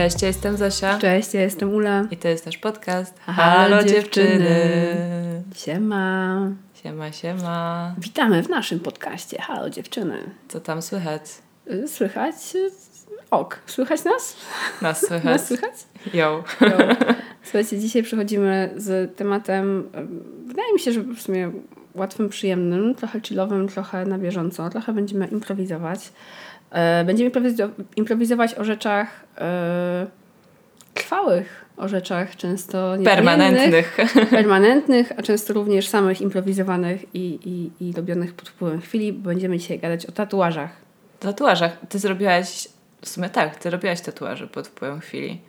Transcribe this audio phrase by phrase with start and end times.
[0.00, 0.98] Cześć, ja jestem Zosia.
[0.98, 2.04] Cześć, ja jestem Ula.
[2.10, 4.46] I to jest nasz podcast Halo, dziewczyny.
[5.54, 6.48] Siema.
[6.82, 7.94] Siema, siema.
[7.98, 10.30] Witamy w naszym podcaście Halo dziewczyny.
[10.48, 11.22] Co tam słychać?
[11.70, 12.34] Y, Słychać?
[12.54, 12.70] y,
[13.30, 13.60] Ok.
[13.66, 14.36] Słychać nas?
[14.82, 15.24] Nas słychać?
[15.24, 15.74] Nas słychać?
[16.14, 16.44] Yo.
[16.60, 16.68] Jo.
[17.42, 21.52] Słuchajcie, dzisiaj przechodzimy z tematem, y, wydaje mi się, że w sumie
[21.94, 24.70] łatwym, przyjemnym, trochę chillowym, trochę na bieżąco.
[24.70, 26.12] Trochę będziemy improwizować.
[26.70, 30.06] E, Będziemy improwizo- improwizować o rzeczach e,
[30.94, 32.94] trwałych, o rzeczach często.
[33.04, 33.96] Permanentnych.
[34.30, 39.12] permanentnych, a często również samych improwizowanych i, i, i robionych pod wpływem chwili.
[39.12, 40.70] Będziemy dzisiaj gadać o tatuażach.
[41.20, 41.76] Tatuażach.
[41.88, 42.68] Ty zrobiłaś,
[43.02, 45.40] w sumie tak, ty robiłaś tatuaże pod wpływem chwili.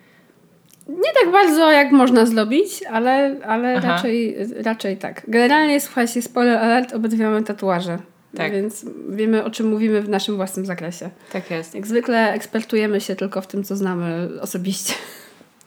[0.88, 3.88] Nie tak bardzo jak można zrobić, ale, ale Aha.
[3.88, 5.22] raczej, raczej tak.
[5.28, 7.98] Generalnie, słuchajcie, spoiler alert, obydwie mamy tatuaże.
[8.36, 8.52] Tak.
[8.52, 11.10] Więc wiemy, o czym mówimy w naszym własnym zakresie.
[11.32, 11.74] Tak jest.
[11.74, 14.94] Jak zwykle ekspertujemy się tylko w tym, co znamy osobiście.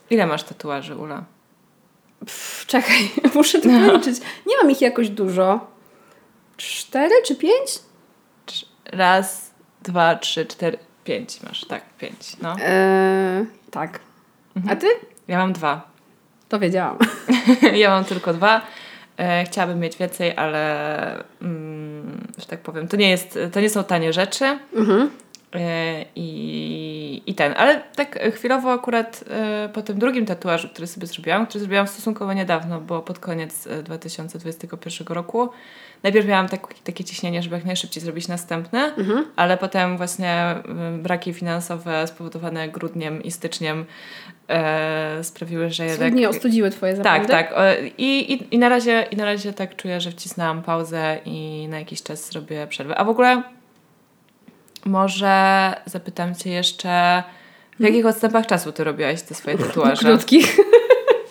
[0.09, 1.23] Ile masz tatuaży, Ula?
[2.19, 4.15] Pff, czekaj, muszę to policzyć.
[4.47, 5.67] Nie mam ich jakoś dużo.
[6.57, 7.79] Cztery czy pięć?
[8.85, 9.51] Raz,
[9.83, 11.65] dwa, trzy, cztery, pięć masz.
[11.65, 12.37] Tak, pięć.
[12.41, 12.55] No.
[12.61, 13.99] Eee, tak.
[14.69, 14.87] A ty?
[15.27, 15.87] Ja mam dwa.
[16.49, 16.97] To wiedziałam.
[17.83, 18.61] ja mam tylko dwa.
[19.17, 21.74] E, chciałabym mieć więcej, ale mm,
[22.37, 24.59] że tak powiem, to nie, jest, to nie są tanie rzeczy.
[24.73, 25.09] Mhm.
[25.61, 31.07] E, I, I ten, ale tak chwilowo akurat e, po tym drugim tatuażu, który sobie
[31.07, 35.49] zrobiłam, który zrobiłam stosunkowo niedawno, bo pod koniec e, 2021 roku.
[36.03, 39.25] Najpierw miałam tak, takie ciśnienie, żeby jak najszybciej zrobić następny, Mhm.
[39.35, 40.63] ale potem właśnie e,
[41.01, 43.85] braki finansowe spowodowane grudniem i styczniem
[44.49, 46.13] e, sprawiły, że jednak...
[46.13, 47.27] Nie ostudziły twoje Tak, zapędy?
[47.31, 47.51] tak.
[47.57, 47.61] O,
[47.97, 51.79] I, i, i, na razie, I na razie tak czuję, że wcisnęłam pauzę i na
[51.79, 52.97] jakiś czas zrobię przerwę.
[52.97, 53.43] A w ogóle
[54.85, 57.23] może zapytam Cię jeszcze,
[57.79, 60.07] w jakich odstępach czasu Ty robiłaś te swoje tatuaże?
[60.07, 60.57] Krótkich.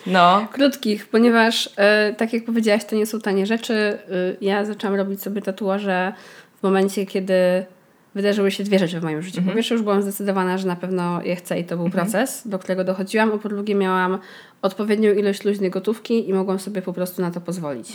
[0.06, 3.74] No, Krótkich, ponieważ e, tak jak powiedziałaś, to nie są tanie rzeczy.
[3.74, 3.98] E,
[4.40, 6.12] ja zaczęłam robić sobie tatuaże
[6.60, 7.34] w momencie, kiedy
[8.14, 9.42] wydarzyły się dwie rzeczy w moim życiu.
[9.42, 12.58] Po pierwsze już byłam zdecydowana, że na pewno je chcę i to był proces, do
[12.58, 14.18] którego dochodziłam, a po drugie miałam
[14.62, 17.92] odpowiednią ilość luźnej gotówki i mogłam sobie po prostu na to pozwolić.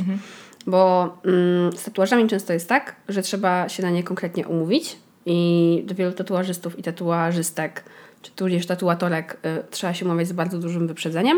[0.68, 4.98] Bo mm, z tatuażami często jest tak, że trzeba się na nie konkretnie umówić
[5.32, 7.84] i do wielu tatuażystów i tatuażystek,
[8.22, 11.38] czy tudzież tatuatorek y, trzeba się umawiać z bardzo dużym wyprzedzeniem.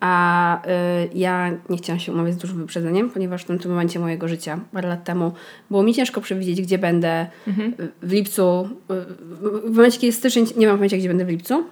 [0.00, 0.68] A y,
[1.14, 4.88] ja nie chciałam się umawiać z dużym wyprzedzeniem, ponieważ w tym momencie mojego życia, parę
[4.88, 5.32] lat temu,
[5.70, 8.68] było mi ciężko przewidzieć, gdzie będę y, w lipcu.
[8.90, 11.64] y, w- W momencie, kiedy jest styczeń, nie mam pojęcia, gdzie będę w lipcu.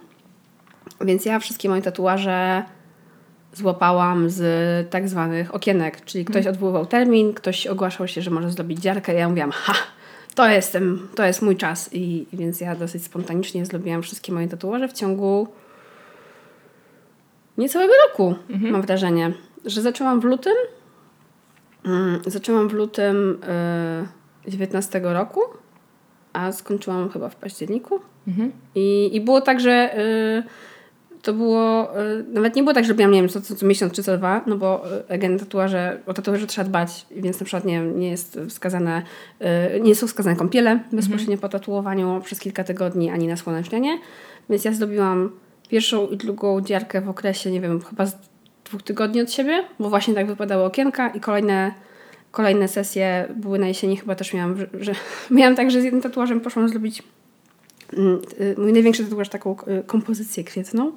[1.00, 2.62] Więc ja wszystkie moje tatuaże
[3.54, 8.78] złapałam z tak zwanych okienek, czyli ktoś odwoływał termin, ktoś ogłaszał się, że może zrobić
[8.80, 9.14] dziarkę.
[9.14, 9.72] Ja mówiłam, ha,
[10.36, 11.92] to jestem, to jest mój czas.
[11.92, 15.48] I, i więc ja dosyć spontanicznie zrobiłam wszystkie moje tatuaże w ciągu
[17.58, 18.34] niecałego roku,
[18.70, 19.32] mam wrażenie.
[19.64, 20.54] Że zaczęłam w lutym.
[21.84, 23.38] Mm, zaczęłam w lutym
[24.46, 25.40] y, 19 roku,
[26.32, 28.00] a skończyłam chyba w październiku.
[28.74, 30.42] I, I było tak, że y,
[31.26, 33.92] to było, y, nawet nie było tak, że robiłam, nie wiem, co, co, co miesiąc
[33.92, 37.64] czy co dwa, no bo y, again, tatuaże, o tatuaże trzeba dbać, więc na przykład
[37.64, 39.02] nie, nie jest wskazane,
[39.76, 43.98] y, nie są wskazane kąpiele bezpośrednio po tatuowaniu przez kilka tygodni, ani nasłonecznianie,
[44.50, 45.30] więc ja zrobiłam
[45.68, 48.16] pierwszą i drugą dziarkę w okresie, nie wiem, chyba z
[48.64, 51.72] dwóch tygodni od siebie, bo właśnie tak wypadały okienka i kolejne
[52.30, 54.92] kolejne sesje były na jesieni, chyba też miałam, że,
[55.30, 57.02] miałam tak, że z jednym tatuażem poszłam zrobić
[58.56, 60.92] mój największy tatuaż, taką y, kompozycję kwietną,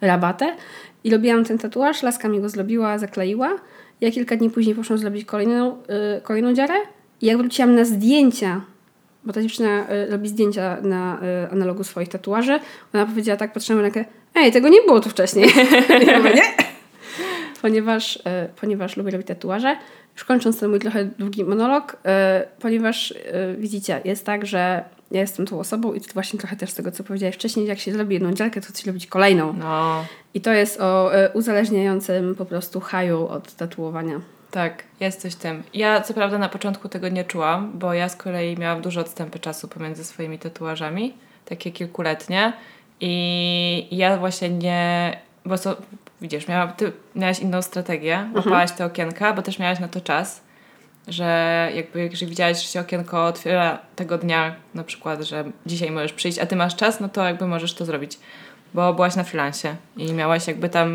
[0.00, 0.56] rabatę
[1.04, 3.56] i robiłam ten tatuaż, laska mi go zrobiła, zakleiła.
[4.00, 5.76] Ja kilka dni później poszłam zrobić kolejną,
[6.18, 6.74] y, kolejną dziarę
[7.20, 8.60] i jak wróciłam na zdjęcia,
[9.24, 12.60] bo ta dziewczyna y, robi zdjęcia na y, analogu swoich tatuaży,
[12.94, 14.04] ona powiedziała tak, patrzyłam na rękę,
[14.34, 15.50] ej, tego nie było tu wcześniej.
[16.06, 16.42] ja mówię, nie?
[17.62, 18.18] ponieważ,
[18.60, 19.76] ponieważ lubię robić tatuaże.
[20.20, 25.20] Już kończąc ten mój trochę długi monolog, e, ponieważ e, widzicie, jest tak, że ja
[25.20, 27.92] jestem tą osobą i to właśnie trochę też z tego, co powiedziałeś wcześniej, jak się
[27.92, 29.52] zrobi jedną dziarkę, to chce się robić kolejną.
[29.52, 30.04] no.
[30.34, 34.20] I to jest o e, uzależniającym po prostu haju od tatuowania.
[34.50, 35.62] Tak, jest coś w tym.
[35.74, 39.38] Ja co prawda na początku tego nie czułam, bo ja z kolei miałam dużo odstępy
[39.38, 41.14] czasu pomiędzy swoimi tatuażami,
[41.44, 42.52] takie kilkuletnie.
[43.00, 45.18] I ja właśnie nie.
[45.44, 45.76] Bo co,
[46.22, 48.34] widzisz, miała, ty miałaś inną strategię, Mhm.
[48.36, 50.42] łapałaś te okienka, bo też miałaś na to czas,
[51.08, 56.12] że jakby, jeżeli widziałaś, że się okienko otwiera tego dnia, na przykład, że dzisiaj możesz
[56.12, 58.18] przyjść, a ty masz czas, no to jakby możesz to zrobić.
[58.74, 60.88] Bo byłaś na freelancie i miałaś jakby tam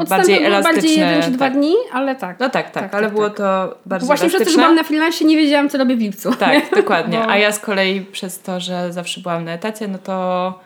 [0.00, 0.72] Odstępy bardziej elastyczne.
[0.82, 1.52] bardziej jeden czy dwa tak.
[1.54, 2.40] dni, ale tak.
[2.40, 3.36] No tak, tak, Tak, ale tak, było tak.
[3.36, 4.62] to bardzo Właśnie przez to, że elastyczne.
[4.62, 6.34] byłam na freelancie, nie wiedziałam, co robię w lipcu.
[6.34, 7.18] Tak, dokładnie.
[7.18, 10.58] Bo- A ja z kolei przez to, że zawsze byłam na etacie, no to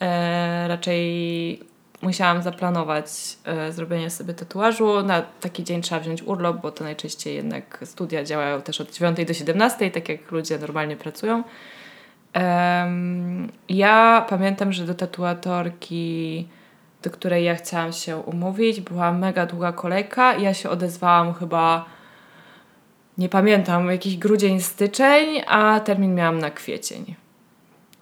[0.00, 1.60] e, raczej
[2.04, 3.06] musiałam zaplanować
[3.44, 5.02] e, zrobienie sobie tatuażu.
[5.02, 9.24] Na taki dzień trzeba wziąć urlop, bo to najczęściej jednak studia działają też od 9
[9.26, 11.42] do 17, tak jak ludzie normalnie pracują.
[13.68, 16.48] Ja pamiętam, że do tatuatorki,
[17.02, 20.36] do której ja chciałam się umówić, była mega długa kolejka.
[20.36, 21.84] Ja się odezwałam chyba
[23.18, 27.14] nie pamiętam, jakiś grudzień, styczeń, a termin miałam na kwiecień.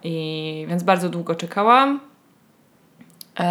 [0.05, 2.12] I więc bardzo długo czekałam.
[3.40, 3.44] E,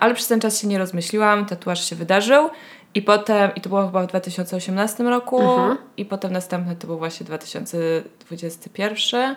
[0.00, 2.50] ale przez ten czas się nie rozmyśliłam, tatuaż się wydarzył.
[2.94, 5.76] I potem, i to było chyba w 2018 roku, Mhm.
[5.96, 9.36] i potem następny to był właśnie 2021,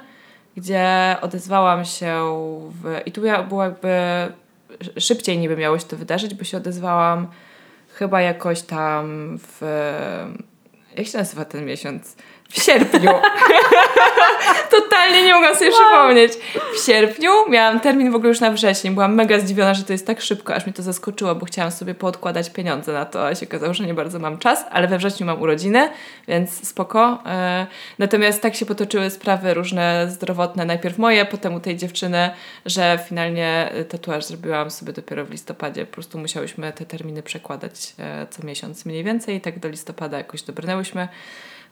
[0.57, 2.15] gdzie odezwałam się
[2.83, 2.99] w.
[3.05, 3.97] I tu ja było jakby
[4.99, 7.27] szybciej niby miało się to wydarzyć, bo się odezwałam
[7.93, 9.61] chyba jakoś tam w.
[10.97, 12.15] Jak się nazywa ten miesiąc?
[12.51, 13.11] W sierpniu.
[14.71, 16.33] Totalnie nie mogłam sobie przypomnieć.
[16.75, 18.93] W sierpniu miałam termin w ogóle już na wrzesień.
[18.93, 21.95] Byłam mega zdziwiona, że to jest tak szybko, aż mnie to zaskoczyło, bo chciałam sobie
[21.95, 25.25] poodkładać pieniądze na to, a się okazało, że nie bardzo mam czas, ale we wrześniu
[25.25, 25.89] mam urodziny,
[26.27, 27.23] więc spoko.
[27.25, 27.67] E,
[27.99, 32.29] Natomiast tak się potoczyły sprawy różne zdrowotne, najpierw moje, potem u tej dziewczyny,
[32.65, 35.85] że finalnie e, tatuaż zrobiłam sobie dopiero w listopadzie.
[35.85, 40.17] Po prostu musiałyśmy te terminy przekładać e, co miesiąc mniej więcej i tak do listopada
[40.17, 41.07] jakoś dobrnęłyśmy.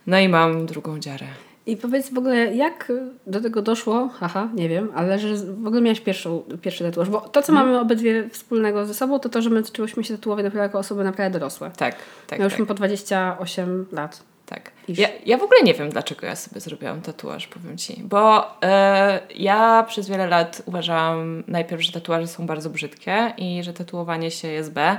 [0.07, 1.25] No i mam drugą dziarę.
[1.65, 2.91] I powiedz w ogóle, jak
[3.27, 7.19] do tego doszło, haha, nie wiem, ale że w ogóle miałaś pierwszą, pierwszy tatuaż, bo
[7.21, 7.67] to, co Mhm.
[7.69, 11.03] mamy obydwie wspólnego ze sobą, to to, że my zaczęłyśmy się tatuować dopiero jako osoby
[11.03, 11.71] naprawdę dorosłe.
[11.77, 11.95] Tak,
[12.27, 12.67] tak, Miałyśmy tak.
[12.67, 14.23] po 28 lat.
[14.45, 14.71] tak.
[14.89, 18.01] Ja, ja w ogóle nie wiem, dlaczego ja sobie zrobiłam tatuaż, powiem Ci.
[18.03, 23.73] Bo e, ja przez wiele lat uważałam najpierw, że tatuaże są bardzo brzydkie i że
[23.73, 24.97] tatuowanie się jest B.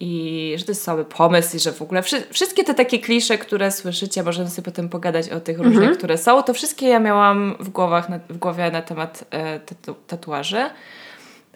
[0.00, 3.38] I że to jest cały pomysł i że w ogóle wszy- wszystkie te takie klisze,
[3.38, 7.56] które słyszycie, możemy sobie potem pogadać o tych różnych, które są, to wszystkie ja miałam
[7.60, 10.62] w, głowach, na, w głowie na temat e, tatu- tatuaży.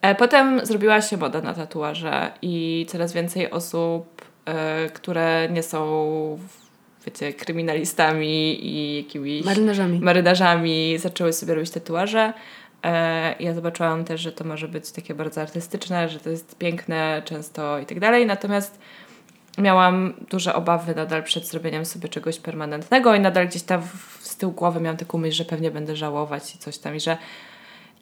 [0.03, 6.39] E, Potem zrobiła się moda na tatuaże i coraz więcej osób, e, które nie są,
[7.07, 10.01] wiecie, kryminalistami i jakimiś Marynarzami.
[10.01, 12.33] marynarzami zaczęły sobie robić tatuaże.
[12.85, 17.23] E, ja zobaczyłam też, że to może być takie bardzo artystyczne, że to jest piękne
[17.25, 18.27] często i tak dalej.
[18.27, 18.79] Natomiast
[19.59, 23.83] miałam duże obawy nadal przed zrobieniem sobie czegoś permanentnego i nadal gdzieś tam
[24.21, 27.17] z tyłu głowy miałam taką myśl, że pewnie będę żałować i coś tam i że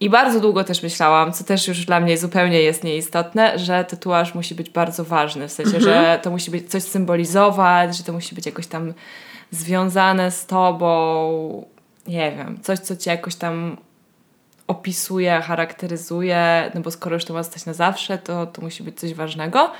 [0.01, 4.35] i bardzo długo też myślałam, co też już dla mnie zupełnie jest nieistotne, że tatuaż
[4.35, 8.35] musi być bardzo ważny, w sensie, że to musi być coś symbolizować, że to musi
[8.35, 8.95] być jakoś tam
[9.51, 11.67] związane z tobą,
[12.07, 13.77] nie wiem, coś, co cię jakoś tam
[14.69, 19.01] opisuje, charakteryzuje, no bo skoro już to ma zostać na zawsze, to, to musi być
[19.01, 19.71] coś ważnego.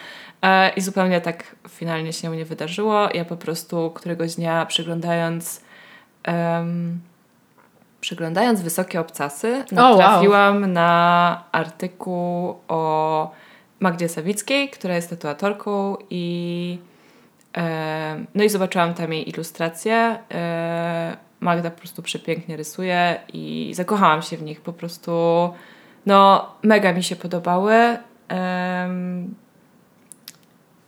[0.43, 3.09] E, I zupełnie tak finalnie się nie wydarzyło.
[3.15, 5.61] Ja po prostu któregoś dnia przyglądając
[6.23, 7.01] em,
[8.01, 9.99] przyglądając wysokie obcasy, wow.
[9.99, 13.31] natrafiłam na artykuł o
[13.81, 16.79] Magdzie Sawickiej, która jest tatuatorką i
[17.57, 20.19] e, no i zobaczyłam tam jej ilustracje.
[21.41, 24.61] Magda po prostu przepięknie rysuje i zakochałam się w nich.
[24.61, 25.13] Po prostu
[26.07, 27.75] no mega mi się podobały.
[28.29, 29.35] Em,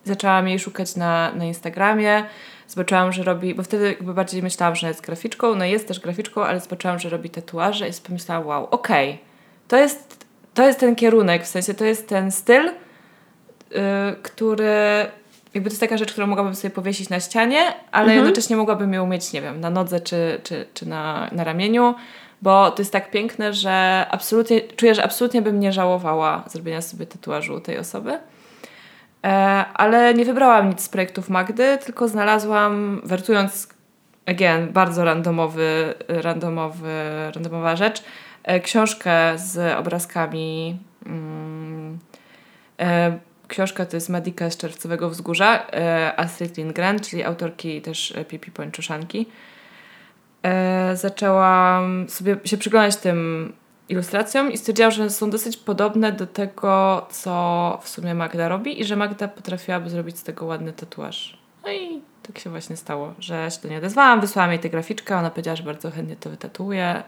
[0.03, 2.23] zaczęłam jej szukać na, na Instagramie.
[2.67, 5.55] Zobaczyłam, że robi, bo wtedy jakby bardziej myślałam, że jest graficzką.
[5.55, 9.19] No jest też graficzką, ale zobaczyłam, że robi tatuaże i pomyślałam, wow, okej,
[9.67, 13.79] to, jest, to jest ten kierunek, w sensie to jest ten styl, yy,
[14.23, 15.05] który
[15.53, 19.07] jakby to jest taka rzecz, którą mogłabym sobie powiesić na ścianie, ale jednocześnie mogłabym ją
[19.07, 21.95] mieć, nie wiem, na nodze czy, czy, czy na, na ramieniu,
[22.41, 27.05] bo to jest tak piękne, że absolutnie, czuję, że absolutnie bym nie żałowała zrobienia sobie
[27.05, 28.19] tatuażu tej osoby.
[29.23, 29.27] E,
[29.73, 33.69] ale nie wybrałam nic z projektów Magdy, tylko znalazłam, wertując,
[34.25, 36.93] again, bardzo randomowy, randomowy,
[37.35, 38.03] randomowa rzecz,
[38.43, 40.79] e, książkę z obrazkami.
[41.05, 41.99] Mm,
[42.79, 43.19] e,
[43.51, 48.51] książka to jest Madika z Czerwcowego Wzgórza, e, Astrid Lindgren, czyli autorki też e, Pipi
[48.51, 49.25] Pończuszanki.
[50.43, 53.53] E, zaczęłam sobie się przyglądać tym
[53.89, 58.85] ilustracjom i stwierdziłam, że są dosyć podobne do tego, co w sumie Magda robi i
[58.85, 61.37] że Magda potrafiłaby zrobić z tego ładny tatuaż.
[61.63, 65.17] No i tak się właśnie stało, że się do niej odezwałam, wysłałam jej tę graficzkę,
[65.17, 67.03] ona powiedziała, że bardzo chętnie to wytatuuje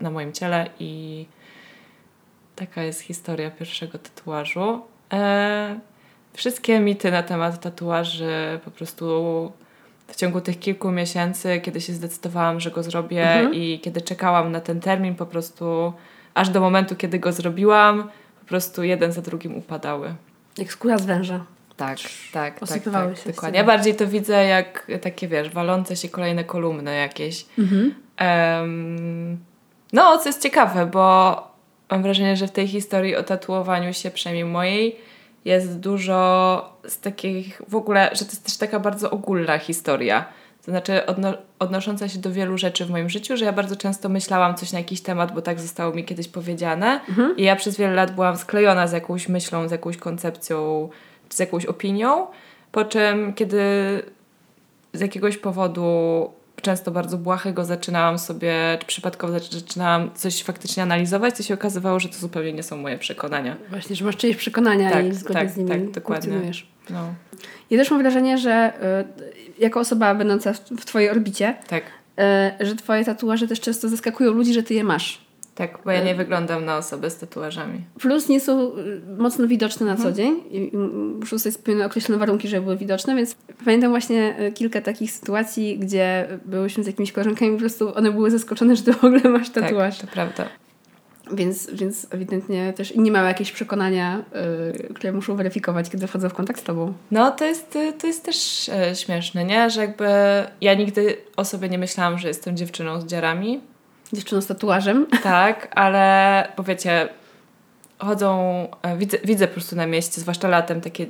[0.00, 1.26] na moim ciele i
[2.56, 4.82] taka jest historia pierwszego tatuażu.
[5.12, 5.18] Yy,
[6.32, 9.52] wszystkie mity na temat tatuaży po prostu
[10.08, 13.54] w ciągu tych kilku miesięcy, kiedy się zdecydowałam, że go zrobię mhm.
[13.54, 15.92] i kiedy czekałam na ten termin, po prostu
[16.34, 18.10] aż do momentu, kiedy go zrobiłam,
[18.40, 20.14] po prostu jeden za drugim upadały.
[20.58, 21.44] Jak skóra z węża.
[21.76, 21.98] Tak,
[22.32, 23.58] tak, tak, tak, się dokładnie.
[23.58, 27.46] Ja bardziej to widzę jak takie, wiesz, walące się kolejne kolumny jakieś.
[27.58, 27.94] Mhm.
[28.20, 29.38] Um,
[29.92, 31.36] no, co jest ciekawe, bo
[31.90, 34.96] mam wrażenie, że w tej historii o tatuowaniu się, przynajmniej mojej,
[35.44, 40.24] jest dużo z takich w ogóle, że to jest też taka bardzo ogólna historia.
[40.64, 44.08] To znaczy odno odnosząca się do wielu rzeczy w moim życiu, że ja bardzo często
[44.08, 47.36] myślałam coś na jakiś temat, bo tak zostało mi kiedyś powiedziane mhm.
[47.36, 50.88] i ja przez wiele lat byłam sklejona z jakąś myślą, z jakąś koncepcją,
[51.28, 52.26] z jakąś opinią,
[52.72, 53.62] po czym kiedy
[54.92, 56.30] z jakiegoś powodu
[56.62, 62.08] często bardzo błahego zaczynałam sobie, czy przypadkowo zaczynałam coś faktycznie analizować, to się okazywało, że
[62.08, 63.56] to zupełnie nie są moje przekonania.
[63.70, 66.40] Właśnie, że masz czyjeś przekonania tak, i zgodnie tak, z nimi tak, dokładnie.
[66.90, 67.14] No.
[67.70, 68.72] Ja też mam wrażenie, że
[69.58, 71.82] y, jako osoba będąca w, w Twojej orbicie, tak.
[72.60, 75.27] y, że Twoje tatuaże też często zaskakują ludzi, że Ty je masz.
[75.58, 77.84] Tak, bo ja nie wyglądam na osobę z tatuażami.
[78.00, 80.14] Plus nie są y, mocno widoczne na co mhm.
[80.14, 80.76] dzień i
[81.20, 85.78] muszą zostać spełnione określone warunki, żeby były widoczne, więc pamiętam właśnie y, kilka takich sytuacji,
[85.78, 89.50] gdzie byłyśmy z jakimiś koleżankami po prostu one były zaskoczone, że ty w ogóle masz
[89.50, 89.98] tak, tatuaż.
[89.98, 90.48] Tak, to prawda.
[91.32, 94.24] Więc, więc ewidentnie też inni mają jakieś przekonania,
[94.78, 96.92] yy, które muszą weryfikować, kiedy wchodzą w kontakt z tobą.
[97.10, 99.70] No, to jest, to jest też e, śmieszne, nie?
[99.70, 100.06] Że jakby
[100.60, 103.60] ja nigdy o sobie nie myślałam, że jestem dziewczyną z dziarami
[104.12, 105.06] Dziewczyną z tatuażem.
[105.22, 107.08] Tak, ale bo wiecie,
[107.98, 111.06] chodzą, e, widzę, widzę po prostu na mieście, zwłaszcza latem, takie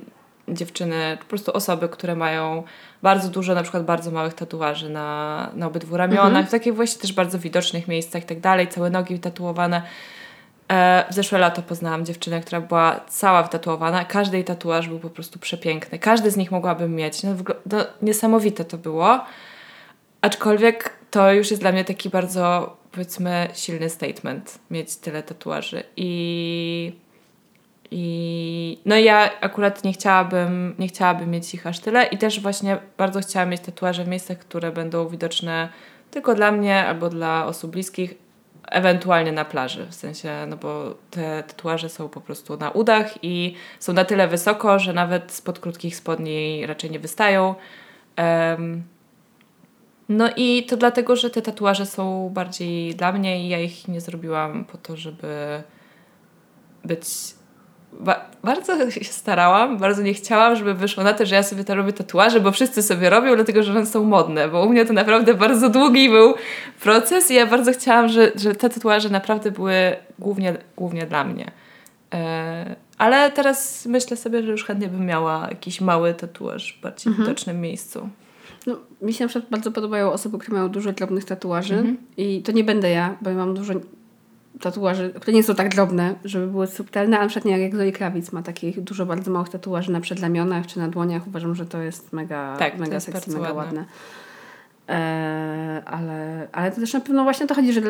[0.48, 2.62] dziewczyny, po prostu osoby, które mają
[3.02, 6.46] bardzo dużo, na przykład bardzo małych tatuaży na, na obydwu ramionach, mhm.
[6.46, 9.82] w takich właśnie też bardzo widocznych miejscach i tak dalej, całe nogi wytatuowane.
[10.68, 14.04] E, w zeszłe lato poznałam dziewczynę, która była cała wytatuowana.
[14.04, 15.98] Każdy jej tatuaż był po prostu przepiękny.
[15.98, 17.22] Każdy z nich mogłabym mieć.
[17.22, 17.34] No,
[17.66, 19.20] no, niesamowite to było.
[20.20, 26.92] Aczkolwiek to już jest dla mnie taki bardzo powiedzmy silny statement mieć tyle tatuaży i
[27.90, 32.78] i no ja akurat nie chciałabym, nie chciałabym mieć ich aż tyle i też właśnie
[32.96, 35.68] bardzo chciałam mieć tatuaże w miejscach, które będą widoczne
[36.10, 38.14] tylko dla mnie albo dla osób bliskich,
[38.70, 43.54] ewentualnie na plaży, w sensie, no bo te tatuaże są po prostu na udach i
[43.80, 47.54] są na tyle wysoko, że nawet spod krótkich spodni raczej nie wystają.
[48.18, 48.82] Um,
[50.08, 54.00] no i to dlatego, że te tatuaże są bardziej dla mnie i ja ich nie
[54.00, 55.62] zrobiłam po to, żeby
[56.84, 57.04] być.
[58.00, 61.74] Ba bardzo się starałam, bardzo nie chciałam, żeby wyszło na to, że ja sobie to
[61.74, 64.92] robię tatuaże, bo wszyscy sobie robią, dlatego że one są modne, bo u mnie to
[64.92, 66.34] naprawdę bardzo długi był
[66.80, 71.50] proces i ja bardzo chciałam, że, że te tatuaże naprawdę były głównie, głównie dla mnie.
[72.14, 77.10] E, ale teraz myślę sobie, że już chętnie bym miała jakiś mały tatuaż w bardziej
[77.10, 77.28] mhm.
[77.28, 78.08] widocznym miejscu.
[78.68, 81.96] No, mi się na przykład bardzo podobają osoby, które mają dużo drobnych tatuaży mhm.
[82.16, 83.74] i to nie będę ja, bo ja mam dużo
[84.60, 87.92] tatuaży, które nie są tak drobne, żeby były subtelne, ale na przykład nie jak Zoe
[87.92, 91.26] Krawic ma takich dużo bardzo małych tatuaży na przedlamionach czy na dłoniach.
[91.26, 93.56] Uważam, że to jest mega, tak, mega jest sexy, mega ładne.
[93.56, 93.84] ładne.
[94.88, 97.80] Eee, ale, ale to też na pewno właśnie to chodzi, że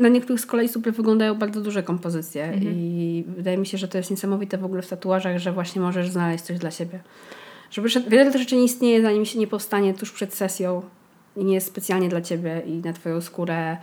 [0.00, 2.62] na niektórych z kolei super wyglądają bardzo duże kompozycje mhm.
[2.74, 6.08] i wydaje mi się, że to jest niesamowite w ogóle w tatuażach, że właśnie możesz
[6.08, 7.00] znaleźć coś dla siebie.
[7.70, 10.82] Że wiele rzeczy nie istnieje, zanim się nie powstanie tuż przed sesją
[11.36, 13.76] i nie jest specjalnie dla Ciebie i na Twoją skórę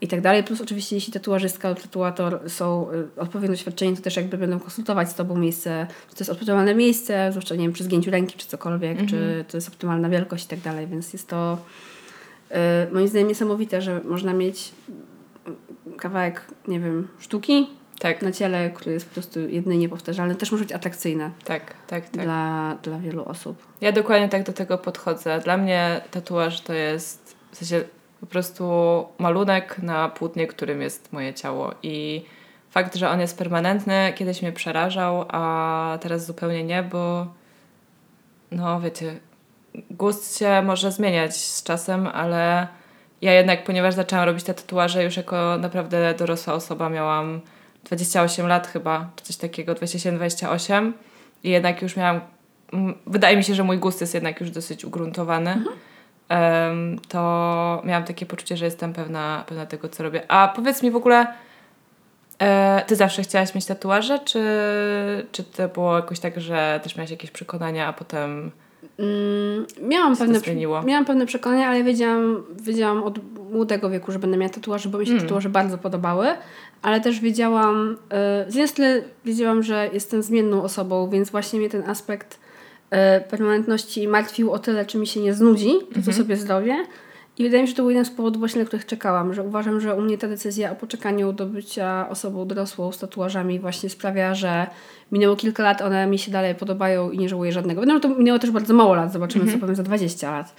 [0.00, 0.44] i tak dalej.
[0.44, 5.10] Plus oczywiście jeśli tatuażystka lub tatuator są y, odpowiednio doświadczeni, to też jakby będą konsultować
[5.10, 8.46] z Tobą miejsce, czy to jest optymalne miejsce, zwłaszcza nie wiem, przy zgięciu ręki, czy
[8.46, 9.08] cokolwiek, mhm.
[9.08, 11.58] czy to jest optymalna wielkość i tak dalej, więc jest to
[12.50, 12.54] y,
[12.92, 14.72] moim zdaniem niesamowite, że można mieć
[15.96, 17.66] kawałek, nie wiem, sztuki,
[18.12, 18.22] tak.
[18.22, 21.30] na ciele, które jest po prostu jedynie powtarzalne, też może być atrakcyjne.
[21.44, 22.24] Tak, tak, tak.
[22.24, 23.66] Dla, dla wielu osób.
[23.80, 25.40] Ja dokładnie tak do tego podchodzę.
[25.40, 27.84] Dla mnie tatuaż to jest w sensie
[28.20, 28.64] po prostu
[29.18, 32.24] malunek na płótnie, którym jest moje ciało i
[32.70, 37.26] fakt, że on jest permanentny, kiedyś mnie przerażał, a teraz zupełnie nie, bo
[38.50, 39.14] no wiecie,
[39.90, 42.68] gust się może zmieniać z czasem, ale
[43.20, 47.40] ja jednak, ponieważ zaczęłam robić te tatuaże już jako naprawdę dorosła osoba, miałam
[47.84, 50.92] 28 lat chyba, czy coś takiego, 27-28
[51.44, 52.20] i jednak już miałam,
[53.06, 56.98] wydaje mi się, że mój gust jest jednak już dosyć ugruntowany, mhm.
[57.08, 60.22] to miałam takie poczucie, że jestem pewna, pewna tego, co robię.
[60.28, 61.26] A powiedz mi w ogóle,
[62.38, 64.42] e, ty zawsze chciałaś mieć tatuaże, czy,
[65.32, 68.50] czy to było jakoś tak, że też miałaś jakieś przekonania, a potem
[68.98, 70.40] Mm, miałam, pewne,
[70.84, 73.18] miałam pewne przekonania, ale wiedziałam, wiedziałam od
[73.52, 75.24] młodego wieku, że będę miała tatuaże, bo mi się Mm.
[75.24, 76.26] tatuaże bardzo podobały,
[76.84, 77.96] ale też wiedziałam,
[78.46, 82.96] y, z jednej strony wiedziałam, że jestem zmienną osobą, więc właśnie mnie ten aspekt y,
[83.30, 86.76] permanentności martwił o tyle, czy mi się nie znudzi, to co sobie zrobię.
[87.38, 89.42] I wydaje mi się, że to był jeden z powodów właśnie, na których czekałam, że
[89.42, 93.90] uważam, że u mnie ta decyzja o poczekaniu do bycia osobą dorosłą z tatuażami właśnie
[93.90, 94.66] sprawia, że
[95.12, 97.84] minęło kilka lat, one mi się dalej podobają i nie żałuję żadnego.
[97.92, 100.54] Że to minęło też bardzo mało lat, zobaczymy co powiem za 20 lat.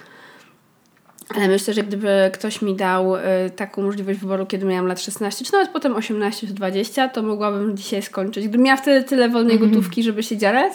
[1.34, 3.20] Ale myślę, że gdyby ktoś mi dał y,
[3.56, 7.76] taką możliwość wyboru, kiedy miałam lat 16, czy nawet potem 18 czy 20, to mogłabym
[7.76, 8.48] dzisiaj skończyć.
[8.48, 10.72] Gdybym miała wtedy tyle wolnej gotówki, żeby się dziarać,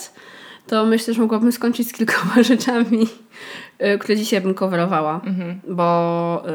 [0.67, 3.07] to myślę, że mogłabym skończyć z kilkoma rzeczami,
[3.95, 5.21] y, które dzisiaj bym coverowała.
[5.67, 6.51] Bo, y,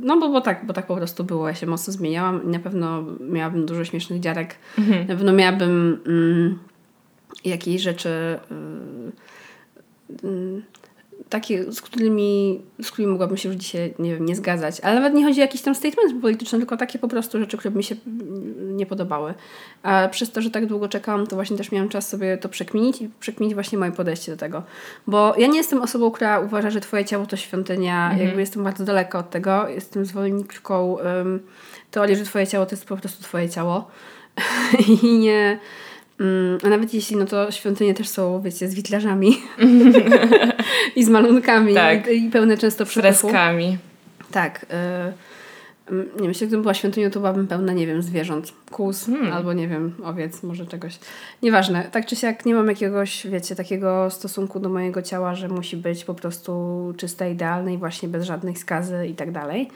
[0.00, 1.48] no bo, bo, tak, bo tak po prostu było.
[1.48, 4.56] Ja się mocno zmieniałam i na pewno miałabym dużo śmiesznych dziarek.
[5.08, 6.58] Na pewno miałabym mm,
[7.44, 8.38] jakieś rzeczy
[10.24, 10.62] y, y,
[11.30, 14.80] takie, z którymi, z którymi mogłabym się już dzisiaj, nie wiem, nie zgadzać.
[14.80, 17.74] Ale nawet nie chodzi o jakiś tam statement polityczny, tylko takie po prostu rzeczy, które
[17.74, 19.34] mi się mm, nie podobały.
[19.82, 23.02] A przez to, że tak długo czekałam, to właśnie też miałam czas sobie to przekminić
[23.02, 24.62] i przekminić właśnie moje podejście do tego.
[25.06, 28.16] Bo ja nie jestem osobą, która uważa, że twoje ciało to świątynia.
[28.18, 29.68] Jakby jestem bardzo daleka od tego.
[29.68, 31.40] Jestem zwolenniczką um,
[31.90, 33.90] teorii, że twoje ciało to jest po prostu twoje ciało.
[35.02, 35.58] I nie...
[36.20, 39.36] Mm, a nawet jeśli, no to świątynie też są, wiecie, z witlarzami
[40.96, 42.08] i z malunkami Tak.
[42.08, 43.28] i, pełne często przepychu.
[43.28, 43.78] freskami.
[44.30, 44.62] Tak.
[44.62, 48.52] Y, mm, nie myślę, gdybym była świątynią, to byłabym pełna, nie wiem, zwierząt.
[48.70, 50.98] Kóz albo, nie wiem, owiec, może czegoś.
[51.42, 51.84] Nieważne.
[51.92, 56.04] Tak czy siak nie mam jakiegoś, wiecie, takiego stosunku do mojego ciała, że musi być
[56.04, 56.52] po prostu
[56.96, 59.68] czyste, idealne i właśnie bez żadnych skazy i tak dalej.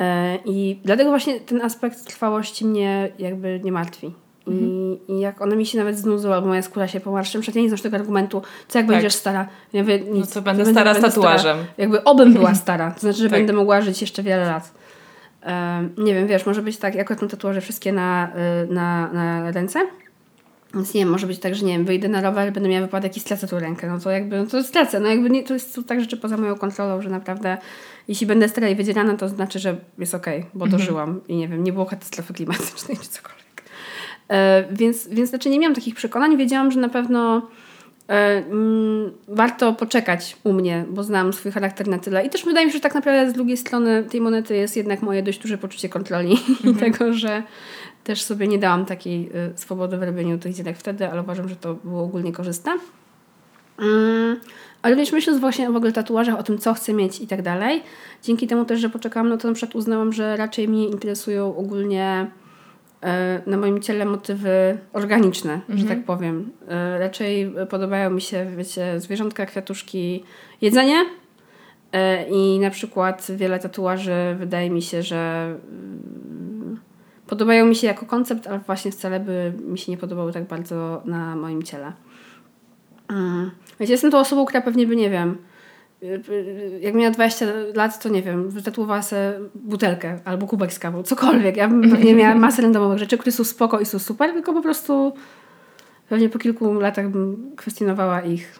[0.00, 0.04] Y,
[0.44, 4.14] I dlatego właśnie ten aspekt trwałości mnie jakby nie martwi.
[4.46, 7.62] I, I jak one mi się nawet znudzą, albo moja skóra się pomarszczy, przecież ja
[7.62, 9.48] nie znam tego argumentu, co jak będziesz stara?
[9.72, 10.32] Ja mówię, nic.
[10.32, 11.58] to będę stara z tatuażem.
[11.78, 13.38] Jakby obym była stara, to znaczy, że Tak.
[13.38, 14.72] będę mogła żyć jeszcze wiele lat.
[15.42, 18.28] Em, nie wiem, wiesz, może być tak, jak mam tatuaże wszystkie na,
[18.64, 19.80] y, na, na ręce,
[20.74, 23.16] więc nie wiem, może być tak, że nie wiem, wyjdę na rower, będę miała wypadek
[23.16, 25.74] i stracę tą rękę, no to jakby, no to stracę, no jakby nie, to jest
[25.74, 27.58] to tak rzeczy poza moją kontrolą, że naprawdę
[28.08, 31.64] jeśli będę stara i wydzierana, to znaczy, że jest okej, bo dożyłam i nie wiem,
[31.64, 33.43] nie było katastrofy klimatycznej czy cokolwiek.
[34.28, 36.36] E, więc, więc znaczy nie miałam takich przekonań.
[36.36, 37.48] Wiedziałam, że na pewno
[38.08, 42.26] e, mm, warto poczekać u mnie, bo znam swój charakter na tyle.
[42.26, 45.02] I też wydaje mi się, że tak naprawdę z drugiej strony tej monety jest jednak
[45.02, 46.36] moje dość duże poczucie kontroli
[46.70, 47.42] i tego, że
[48.04, 51.56] też sobie nie dałam takiej y, swobody w robieniu tych dzienek wtedy, ale uważam, że
[51.56, 52.72] to było ogólnie korzystne.
[53.78, 54.40] Mm,
[54.82, 57.42] ale również myśląc właśnie w ogóle o tatuażach, o tym, co chcę mieć i tak
[57.42, 57.82] dalej,
[58.22, 62.04] dzięki temu też, że poczekałam, no to na przykład uznałam, że raczej mnie interesują ogólnie
[62.04, 62.43] e,
[63.46, 66.50] na moim ciele motywy organiczne, że tak powiem.
[66.68, 70.24] E, Raczej podobają mi się, wiecie, zwierzątka, kwiatuszki,
[70.60, 71.04] jedzenie
[71.92, 76.80] e, i na przykład wiele tatuaży wydaje mi się, że mm,
[77.26, 81.02] podobają mi się jako koncept, ale właśnie wcale by mi się nie podobały tak bardzo
[81.04, 81.92] na moim ciele.
[83.08, 83.50] Mm.
[83.80, 85.38] Wiecie, jestem tą osobą, która pewnie by, nie wiem,
[86.80, 91.56] jak miała 20 lat, to nie wiem, wytatuowała sobie butelkę albo kubek z kawą, cokolwiek.
[91.56, 94.62] Ja bym pewnie miała masę randomowych rzeczy, które są spoko i są super, tylko po
[94.62, 95.12] prostu
[96.08, 98.58] pewnie po kilku latach bym kwestionowała ich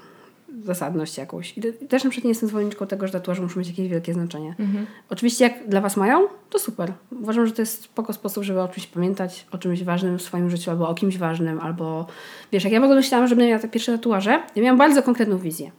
[0.64, 1.58] zasadność jakąś.
[1.58, 3.88] I te- i też na przykład nie jestem zwolenniczką tego, że tatuaże muszą mieć jakieś
[3.88, 4.54] wielkie znaczenie.
[5.10, 6.92] Oczywiście jak dla Was mają, to super.
[7.20, 10.50] Uważam, że to jest spoko sposób, żeby o czymś pamiętać, o czymś ważnym w swoim
[10.50, 12.06] życiu, albo o kimś ważnym, albo
[12.52, 15.02] wiesz, jak ja w ogóle myślałam, że będę miała te pierwsze tatuaże, ja miałam bardzo
[15.02, 15.70] konkretną wizję.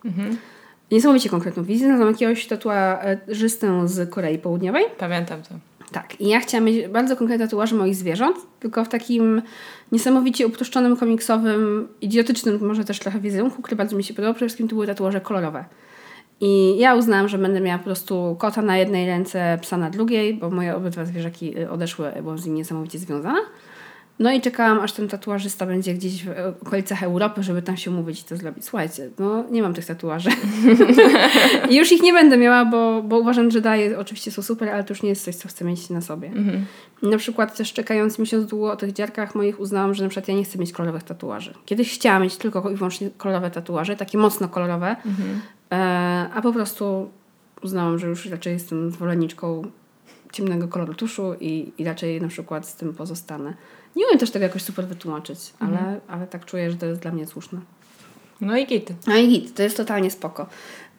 [0.92, 1.98] Niesamowicie konkretną wizję.
[1.98, 4.86] Znam jakiegoś tatuażystę z Korei Południowej.
[4.98, 5.56] Pamiętam to.
[5.92, 6.22] Tak.
[6.22, 9.42] I ja chciałam mieć bardzo konkretne tatuaże moich zwierząt, tylko w takim
[9.92, 14.34] niesamowicie uproszczonym, komiksowym, idiotycznym może też trochę wizerunku, który bardzo mi się podobał.
[14.34, 15.66] Przede wszystkim to były tatuaże kolorowe.
[16.42, 20.34] I ja uznałam, że będę miała po prostu kota na jednej ręce, psa na drugiej,
[20.34, 23.40] bo moje obydwa zwierzaki y, odeszły, byłam z nimi niesamowicie związana.
[24.20, 27.92] No i czekałam, aż ten tatuażysta będzie gdzieś w e, okolicach Europy, żeby tam się
[27.92, 28.66] umówić i to zrobić.
[28.66, 30.30] Słuchajcie, no nie mam tych tatuaży.
[31.70, 34.84] I już ich nie będę miała, bo, bo uważam, że daje, oczywiście są super, ale
[34.84, 36.32] to już nie jest coś, co chcę mieć na sobie.
[37.02, 40.36] Na przykład też czekając miesiąc długo o tych dziarkach moich uznałam, że na przykład ja
[40.36, 41.54] nie chcę mieć kolorowych tatuaży.
[41.66, 44.96] Kiedyś chciałam mieć tylko i wyłącznie kolorowe tatuaże, takie mocno kolorowe,
[45.72, 45.76] e,
[46.34, 47.10] a po prostu
[47.64, 49.72] uznałam, że już raczej jestem zwolenniczką
[50.36, 53.54] ciemnego koloru tuszu i, i raczej na przykład z tym pozostanę.
[53.96, 57.12] Nie umiem też tego jakoś super wytłumaczyć, ale, ale tak czuję, że to jest dla
[57.12, 57.60] mnie słuszne.
[58.42, 58.94] No i git.
[59.08, 60.48] No i git, to jest totalnie spoko.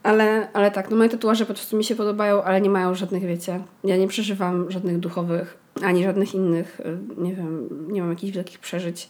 [0.03, 3.23] Ale, ale tak, no moje tatuaże po prostu mi się podobają, ale nie mają żadnych,
[3.23, 8.33] wiecie, ja nie przeżywam żadnych duchowych, ani żadnych innych, y, nie wiem, nie mam jakichś
[8.33, 9.09] wielkich przeżyć.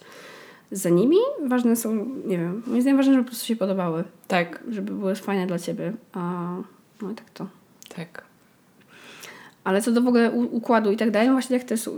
[0.71, 1.17] za nimi.
[1.47, 4.03] Ważne są, nie wiem, moim zdaniem ważne, żeby po prostu się podobały.
[4.27, 4.63] Tak.
[4.69, 5.93] Żeby były fajne dla ciebie.
[6.13, 6.55] A,
[7.01, 7.47] no i tak to.
[7.95, 8.23] Tak.
[9.67, 11.89] Ale co do w ogóle układu i tak dalej, właśnie jak też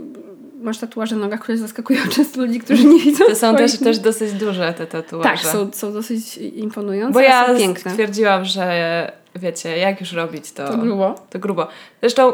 [0.61, 3.99] masz tatuaże na nogach, które zaskakują często ludzi, którzy nie widzą To są też, też
[3.99, 5.29] dosyć duże te tatuaże.
[5.29, 7.91] Tak, są, są dosyć imponujące, Bo ja piękne.
[7.91, 10.67] stwierdziłam, że wiecie, jak już robić to...
[10.67, 11.15] To grubo.
[11.29, 11.67] To grubo.
[12.01, 12.33] Zresztą,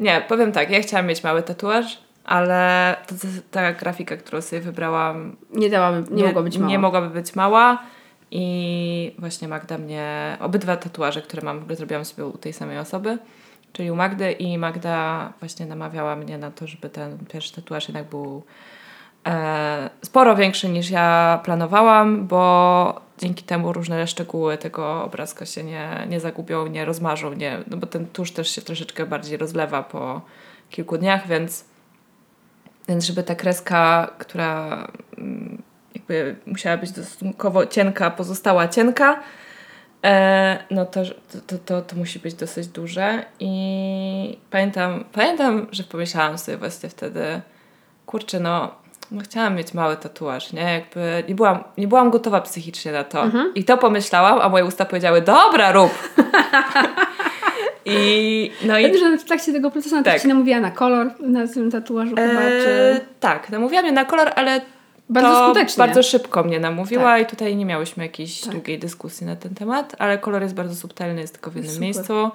[0.00, 4.62] nie, powiem tak, ja chciałam mieć mały tatuaż, ale to, to, ta grafika, którą sobie
[4.62, 6.70] wybrałam, Nie dałaby, nie, mogła być mała.
[6.70, 7.82] nie mogłaby być mała.
[8.30, 12.78] I właśnie Magda mnie, obydwa tatuaże, które mam, w ogóle zrobiłam sobie u tej samej
[12.78, 13.18] osoby,
[13.78, 18.04] czyli u Magdy i Magda właśnie namawiała mnie na to, żeby ten pierwszy tatuaż jednak
[18.04, 18.42] był
[19.26, 26.06] e, sporo większy niż ja planowałam, bo dzięki temu różne szczegóły tego obrazka się nie,
[26.08, 30.20] nie zagubią, nie rozmarzą, nie, no bo ten tusz też się troszeczkę bardziej rozlewa po
[30.70, 31.64] kilku dniach, więc,
[32.88, 34.86] więc żeby ta kreska, która
[35.18, 35.62] mm,
[35.94, 39.20] jakby musiała być stosunkowo cienka, pozostała cienka,
[40.04, 41.02] e, no to,
[41.46, 47.40] to, to, to, musi być dosyć duże i pamiętam, pamiętam, że pomyślałam sobie właśnie wtedy,
[48.06, 48.74] kurczę, no,
[49.10, 50.62] no chciałam mieć mały tatuaż, nie?
[50.62, 53.24] Jakby nie byłam, nie byłam gotowa psychicznie na to.
[53.54, 55.92] I to pomyślałam, a moje usta powiedziały, dobra, rób!
[57.84, 60.04] I, no i Wiem, że w trakcie tego procesu tak.
[60.04, 60.22] Tak.
[60.22, 63.00] ci namówiła na kolor na tym tatuażu chyba, e, czy...
[63.20, 64.60] tak, namówiła mnie na kolor, ale
[65.08, 65.84] Bardzo skutecznie.
[65.84, 67.22] bardzo szybko mnie namówiła Tak.
[67.22, 68.52] i tutaj nie miałyśmy jakiejś Tak.
[68.52, 71.82] długiej dyskusji na ten temat, ale kolor jest bardzo subtelny, jest tylko w jednym Super.
[71.84, 72.30] miejscu.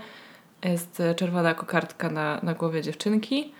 [0.64, 3.54] Jest e, czerwona kokardka na, na głowie dziewczynki.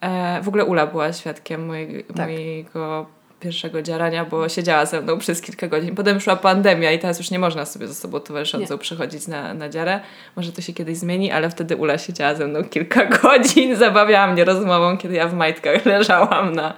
[0.00, 2.16] E, w ogóle Ula była świadkiem mojej, Tak.
[2.26, 3.06] mojego
[3.40, 5.94] pierwszego dziarania, bo siedziała ze mną przez kilka godzin.
[5.94, 9.68] Potem szła pandemia i teraz już nie można sobie ze sobą towarzyszącą przychodzić na, na
[9.68, 10.00] dziarę.
[10.36, 14.44] Może to się kiedyś zmieni, ale wtedy Ula siedziała ze mną kilka godzin, zabawiała mnie
[14.44, 16.74] rozmową, kiedy ja w majtkach leżałam na,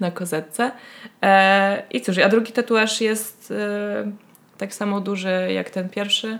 [0.00, 0.72] na kozetce.
[1.22, 4.12] E, I cóż, a drugi tatuaż jest e,
[4.58, 6.38] tak samo duży jak ten pierwszy,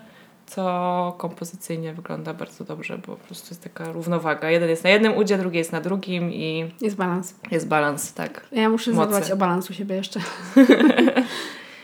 [0.50, 4.50] co kompozycyjnie wygląda bardzo dobrze, bo po prostu jest taka równowaga.
[4.50, 7.34] Jeden jest na jednym udzie, drugi jest na drugim i Jest balans.
[7.50, 8.46] jest balans, tak.
[8.52, 9.12] Ja muszę Mocy.
[9.12, 10.20] zadbać o balans u siebie jeszcze.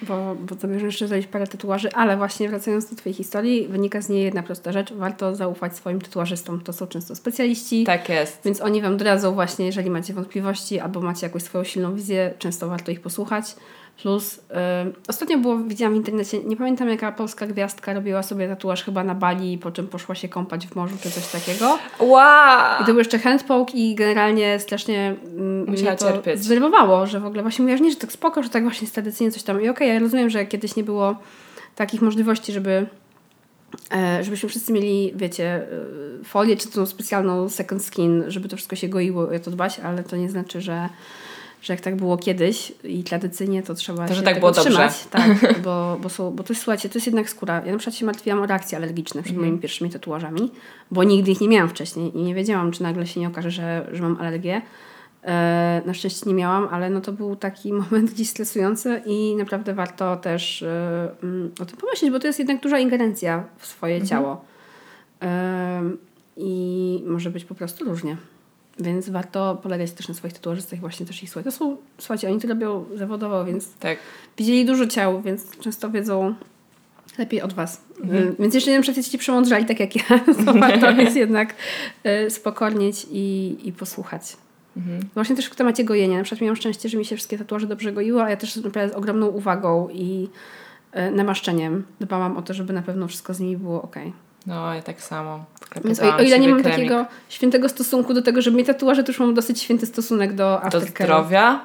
[0.02, 4.08] bo, bo zamierzam jeszcze zrobić parę tatuaży, ale właśnie wracając do Twojej historii, wynika z
[4.08, 4.92] niej jedna prosta rzecz.
[4.92, 6.60] Warto zaufać swoim tatuażystom.
[6.60, 7.84] To są często specjaliści.
[7.84, 8.40] Tak jest.
[8.44, 12.68] Więc oni Wam doradzą właśnie, jeżeli macie wątpliwości albo macie jakąś swoją silną wizję, często
[12.68, 13.56] warto ich posłuchać.
[14.02, 14.40] Plus,
[15.08, 19.14] ostatnio było, widziałam w internecie, nie pamiętam jaka polska gwiazdka robiła sobie tatuaż chyba na
[19.14, 21.78] Bali, po czym poszła się kąpać w morzu czy coś takiego.
[22.00, 22.76] Wow!
[22.82, 26.44] I to był jeszcze handpoke i generalnie strasznie mm, Musiała mnie to cierpieć.
[26.44, 29.42] zdenerwowało, że w ogóle właśnie mówiłaś, nie, że tak spoko, że tak właśnie tradycyjnie coś
[29.42, 29.62] tam.
[29.62, 31.16] I okej, ja rozumiem, że kiedyś nie było
[31.76, 32.86] takich możliwości, żeby
[33.94, 35.44] e, żebyśmy wszyscy mieli, wiecie,
[36.20, 39.50] e, folię czy tą specjalną second skin, żeby to wszystko się goiło i o to
[39.50, 40.88] dbać, ale to nie znaczy, że
[41.66, 44.52] że jak tak było kiedyś i tradycyjnie, to trzeba To, się że tak tego było
[44.52, 44.70] dobrze.
[44.70, 45.04] trzymać.
[45.10, 47.62] Tak, bo, bo, są, bo to jest, słuchajcie, to jest jednak skóra.
[47.66, 49.46] Ja na przykład się martwiłam o reakcje alergiczne przed Mhm.
[49.48, 50.50] moimi pierwszymi tatuażami,
[50.90, 53.86] bo nigdy ich nie miałam wcześniej i nie wiedziałam, czy nagle się nie okaże, że,
[53.92, 54.62] że mam alergię.
[55.24, 59.74] E, na szczęście nie miałam, ale no to był taki moment gdzieś stresujący i naprawdę
[59.74, 63.94] warto też e, mm, o tym pomyśleć, bo to jest jednak duża ingerencja w swoje
[63.94, 64.08] Mhm.
[64.08, 64.44] ciało.
[65.22, 65.82] E,
[66.36, 68.16] I może być po prostu różnie.
[68.78, 71.44] Więc warto polegać też na swoich tatuażystach i właśnie też ich słuchać.
[71.44, 73.98] To są, słuchajcie, oni to robią zawodowo, więc Tak.
[74.38, 76.34] widzieli dużo ciał, więc często wiedzą
[77.18, 77.80] lepiej od Was.
[78.02, 78.24] Mhm.
[78.28, 80.02] Y, Więc jeśli na przykład ci przemądrzali tak jak ja,
[80.46, 81.54] to warto jest jednak
[82.26, 84.36] y, spokornieć i, i posłuchać.
[84.76, 85.00] Mhm.
[85.14, 86.18] Właśnie też w temacie gojenia.
[86.18, 88.92] Na przykład miałam szczęście, że mi się wszystkie tatuaże dobrze goiły, a ja też naprawdę
[88.92, 90.28] z ogromną uwagą i
[90.96, 93.96] y, namaszczeniem dbałam o to, żeby na pewno wszystko z nimi było ok.
[94.46, 95.44] No, ja tak samo.
[95.84, 96.78] Więc o, o ile nie mam kremik.
[96.78, 100.60] takiego świętego stosunku do tego, żeby mieć tatuaże, to już mam dosyć święty stosunek do
[100.70, 101.04] do aftercare'u.
[101.04, 101.60] zdrowia.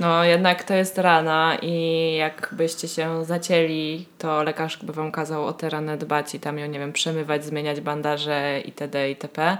[0.00, 5.52] No jednak to jest rana i jakbyście się zacięli, to lekarz by wam kazał o
[5.52, 9.10] tę ranę dbać i tam ją, nie wiem, przemywać, zmieniać bandaże itd.
[9.10, 9.58] itp.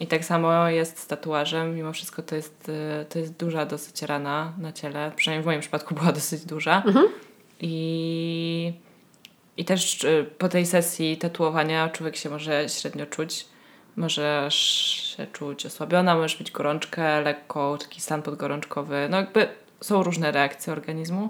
[0.00, 1.74] I tak samo jest z tatuażem.
[1.74, 5.12] Mimo wszystko to jest, y, to jest duża dosyć rana na ciele.
[5.16, 6.82] Przynajmniej w moim przypadku była dosyć duża.
[7.60, 8.72] I,
[9.56, 13.46] I też y, po tej sesji tatuowania człowiek się może średnio czuć.
[13.96, 14.54] Możesz
[15.16, 19.06] się czuć osłabiona, możesz mieć gorączkę lekko, taki stan podgorączkowy.
[19.10, 19.48] No jakby
[19.80, 21.28] są różne reakcje organizmu.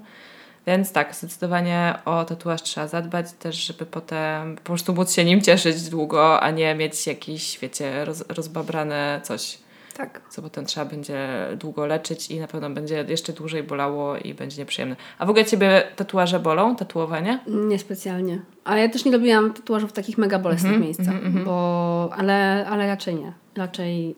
[0.66, 5.40] Więc tak, zdecydowanie o tatuaż trzeba zadbać też, żeby potem po prostu móc się nim
[5.40, 9.59] cieszyć długo, a nie mieć jakiś, wiecie, roz, rozbabrane coś,
[9.96, 10.20] Tak.
[10.31, 14.62] co potem trzeba będzie długo leczyć i na pewno będzie jeszcze dłużej bolało i będzie
[14.62, 14.96] nieprzyjemne.
[15.18, 16.76] A w ogóle Ciebie tatuaże bolą?
[16.76, 17.40] Tatuowanie?
[17.46, 18.40] Niespecjalnie.
[18.64, 22.87] Ale ja też nie robiłam tatuażów w takich mega bolesnych Mhm, miejscach, bo, ale, ale
[22.87, 23.33] raczej nie.
[23.57, 24.14] Raczej yy,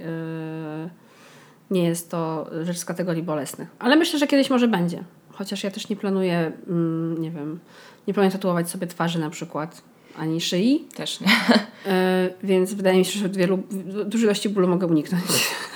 [1.70, 3.68] nie jest to rzecz z kategorii bolesnych.
[3.78, 5.04] Ale myślę, że kiedyś może będzie.
[5.32, 7.60] chociaż ja też nie planuję, mm, nie wiem,
[8.06, 9.82] nie planuję tatuować sobie twarzy na przykład,
[10.18, 10.88] ani szyi.
[10.94, 11.28] Też nie.
[11.86, 13.62] E, więc wydaje mi się, że wielu,
[14.04, 15.24] dużej ilości bólu mogę uniknąć.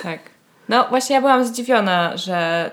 [0.03, 0.19] Tak.
[0.69, 2.71] No właśnie ja byłam zdziwiona, że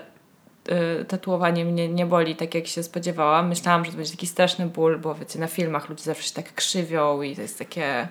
[1.01, 3.47] y, tatuowanie mnie nie boli tak, jak się spodziewałam.
[3.47, 6.53] Myślałam, że to będzie taki straszny ból, bo wiecie, na filmach ludzie zawsze się tak
[6.53, 8.07] krzywią i to jest takie...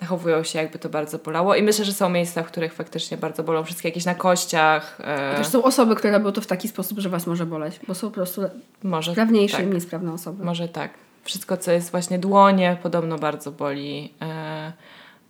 [0.00, 1.54] Zachowują się, jakby to bardzo bolało.
[1.54, 3.64] I myślę, że są miejsca, w których faktycznie bardzo bolą.
[3.64, 5.00] Wszystkie jakieś na kościach.
[5.34, 5.36] Y...
[5.36, 8.08] Też są osoby, które robią to w taki sposób, że was może boleć, bo są
[8.08, 8.42] po prostu
[8.82, 9.66] może, sprawniejsze tak.
[9.66, 10.44] i niesprawne osoby.
[10.44, 10.90] Może tak.
[11.24, 14.14] Wszystko, co jest właśnie dłonie, podobno bardzo boli.
[14.22, 14.72] Y...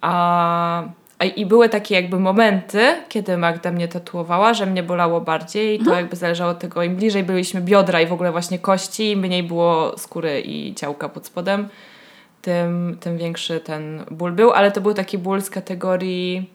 [0.00, 0.82] A
[1.36, 5.84] i były takie jakby momenty, kiedy Magda mnie tatuowała, że mnie bolało bardziej i to
[5.84, 5.98] mhm.
[5.98, 9.42] jakby zależało od tego, im bliżej byliśmy biodra i w ogóle właśnie kości, im mniej
[9.42, 11.68] było skóry i ciałka pod spodem,
[12.42, 16.50] tym, tym większy ten ból był, ale to był taki ból z kategorii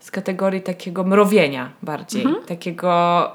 [0.00, 2.44] z kategorii takiego mrowienia bardziej, mhm.
[2.44, 3.30] takiego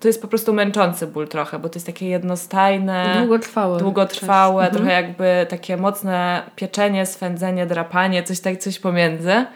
[0.00, 4.74] to jest po prostu męczący ból trochę, bo to jest takie jednostajne, długotrwałe, długotrwałe mhm.
[4.74, 9.46] trochę jakby takie mocne pieczenie, swędzenie, drapanie, coś tak, coś pomiędzy.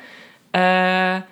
[0.57, 1.23] E,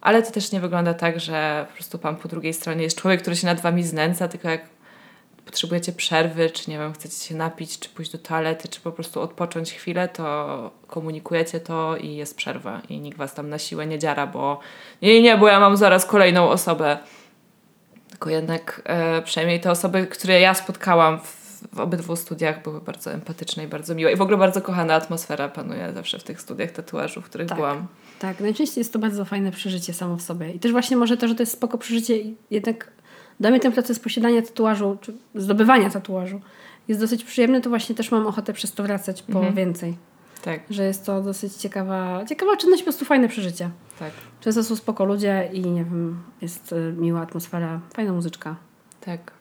[0.00, 3.20] ale to też nie wygląda tak, że po prostu pan po drugiej stronie jest człowiek,
[3.20, 4.60] który się nad wami znęca, tylko jak
[5.44, 9.20] potrzebujecie przerwy, czy nie wiem, chcecie się napić, czy pójść do toalety, czy po prostu
[9.20, 13.98] odpocząć chwilę, to komunikujecie to i jest przerwa i nikt was tam na siłę nie
[13.98, 14.60] dziara, bo
[15.02, 16.98] nie, nie, bo ja mam zaraz kolejną osobę
[18.18, 23.12] tylko jednak e, przynajmniej te osoby, które ja spotkałam w, w obydwu studiach były bardzo
[23.12, 24.12] empatyczne i bardzo miłe.
[24.12, 27.58] I w ogóle bardzo kochana atmosfera panuje zawsze w tych studiach tatuażu, w których tak,
[27.58, 27.86] byłam.
[28.18, 30.52] Tak, najczęściej jest to bardzo fajne przeżycie samo w sobie.
[30.52, 32.14] I też właśnie może to, że to jest spoko przeżycie
[32.50, 32.90] jednak
[33.40, 36.40] dla mnie ten proces posiadania tatuażu, czy zdobywania tatuażu
[36.88, 39.54] jest dosyć przyjemny, to właśnie też mam ochotę przez to wracać po mhm.
[39.54, 39.96] więcej.
[40.42, 40.60] Tak.
[40.70, 43.70] Że jest to dosyć ciekawa, ciekawa czynność, po prostu fajne przeżycie.
[43.98, 44.12] Tak.
[44.40, 48.56] Często są spoko ludzie i nie wiem, jest y, miła atmosfera, fajna muzyczka.
[49.00, 49.38] Tak.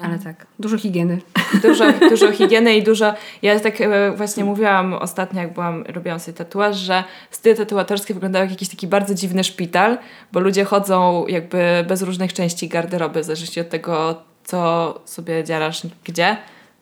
[0.00, 1.20] Ale tak, dużo higieny.
[1.62, 3.14] Dużo, dużo higieny i dużo.
[3.42, 8.44] Ja tak e, właśnie mówiłam ostatnio, jak byłam, robiłam sobie tatuaż, że styl tatuatorskie wyglądały
[8.44, 9.98] jak jakiś taki bardzo dziwny szpital,
[10.32, 15.82] bo ludzie chodzą jakby bez różnych części garderoby, w zależności od tego, co sobie dziarasz
[16.04, 16.36] gdzie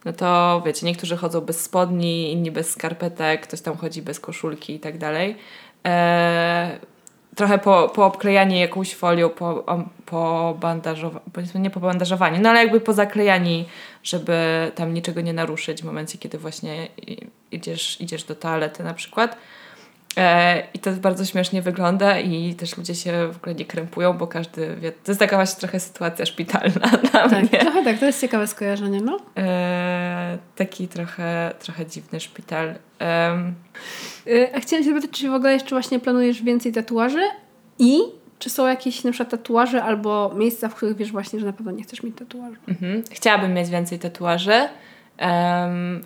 [0.05, 4.75] no to wiecie, niektórzy chodzą bez spodni, inni bez skarpetek, ktoś tam chodzi bez koszulki
[4.75, 5.37] i tak dalej.
[5.87, 6.79] E,
[7.37, 9.65] trochę po, po obklejanie jakąś folią, po,
[10.07, 11.21] po bandażowaniu,
[11.55, 13.65] nie po bandażowaniu, no ale jakby po zaklejani,
[14.03, 14.33] żeby
[14.75, 16.89] tam niczego nie naruszyć w momencie, kiedy właśnie
[17.53, 19.37] idziesz, idziesz do toalety na przykład.
[20.17, 24.27] E, I to bardzo śmiesznie wygląda i też ludzie się w ogóle nie krępują, bo
[24.27, 27.59] każdy wie, to jest taka właśnie trochę sytuacja szpitalna dla tak, mnie.
[27.59, 29.21] Trochę tak, to jest ciekawe skojarzenie, no.
[29.37, 32.75] E, taki trochę, trochę dziwny szpital.
[33.01, 33.55] Um.
[34.55, 37.23] A chciałam się zapytać, czy w ogóle jeszcze właśnie planujesz więcej tatuaży
[37.79, 38.01] i
[38.39, 41.73] czy są jakieś na przykład tatuaże albo miejsca, w których wiesz właśnie, że na pewno
[41.73, 42.57] nie chcesz mieć tatuażu?
[42.69, 43.03] Mhm.
[43.11, 44.69] Chciałabym mieć więcej tatuaży.
[45.21, 46.03] Um,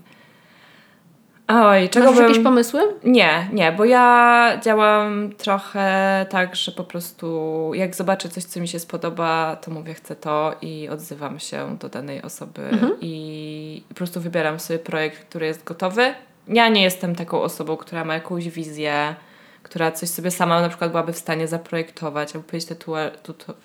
[1.48, 2.28] Oj, czego Masz bym...
[2.28, 2.80] jakieś pomysły?
[3.04, 8.68] Nie, nie, bo ja działam trochę tak, że po prostu jak zobaczę coś, co mi
[8.68, 12.92] się spodoba, to mówię chcę to i odzywam się do danej osoby mhm.
[13.00, 16.14] i po prostu wybieram sobie projekt, który jest gotowy.
[16.48, 19.14] Ja nie jestem taką osobą, która ma jakąś wizję,
[19.62, 23.10] która coś sobie sama na przykład byłaby w stanie zaprojektować albo powiedzieć tatua-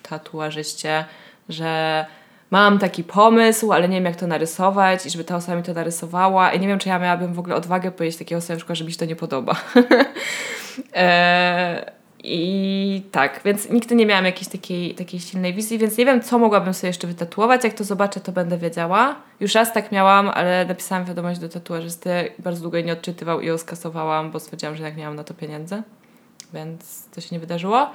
[0.02, 1.04] tatuażyście,
[1.48, 2.06] że
[2.50, 5.72] mam taki pomysł, ale nie wiem jak to narysować i żeby ta osoba mi to
[5.72, 8.92] narysowała i nie wiem, czy ja miałabym w ogóle odwagę powiedzieć takiej osobie, że mi
[8.92, 9.56] się to nie podoba.
[10.94, 11.92] e,
[12.24, 16.38] I tak, więc nigdy nie miałam jakiejś takiej, takiej silnej wizji, więc nie wiem, co
[16.38, 17.64] mogłabym sobie jeszcze wytatuować.
[17.64, 19.16] Jak to zobaczę, to będę wiedziała.
[19.40, 23.46] Już raz tak miałam, ale napisałam wiadomość do tatuażysty, bardzo długo jej nie odczytywał i
[23.46, 25.82] ją skasowałam, bo stwierdziłam, że jak nie mam na to pieniędzy.
[26.52, 27.90] Więc to się nie wydarzyło.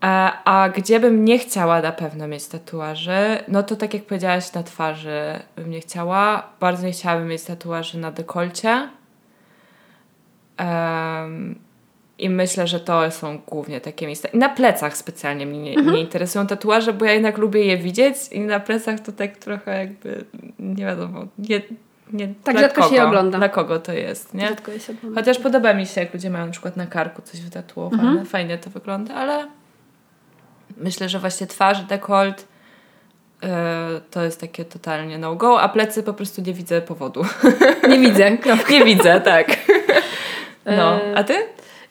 [0.00, 4.52] A, a gdzie bym nie chciała na pewno mieć tatuaży, no to tak jak powiedziałaś,
[4.52, 6.48] na twarzy bym nie chciała.
[6.60, 8.88] Bardzo nie chciałabym mieć tatuaży na dekolcie.
[10.58, 11.63] Um,
[12.18, 14.28] I myślę, że to są głównie takie miejsca.
[14.28, 15.96] I na plecach specjalnie mnie nie, mhm.
[15.96, 19.78] nie interesują tatuaże, bo ja jednak lubię je widzieć i na plecach to tak trochę
[19.78, 20.24] jakby,
[20.58, 21.62] nie wiadomo, nie,
[22.12, 23.38] nie tak rzadko kogo, się ogląda.
[23.38, 24.48] Dla kogo to jest, nie?
[24.48, 25.20] Rzadko się ogląda.
[25.20, 28.02] Chociaż podoba mi się, jak ludzie mają na przykład na karku coś wytatuowane.
[28.02, 28.26] Mhm.
[28.26, 29.46] Fajnie to wygląda, ale
[30.76, 32.46] Myślę, że właśnie twarz, dekolt
[33.42, 33.48] yy,
[34.10, 37.24] to jest takie totalnie no-go, a plecy po prostu nie widzę powodu.
[37.88, 38.30] Nie widzę.
[38.70, 39.46] nie widzę, tak.
[40.76, 41.34] No, a ty?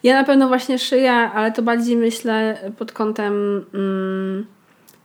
[0.03, 4.45] Ja na pewno właśnie szyję, ale to bardziej myślę pod kątem mm,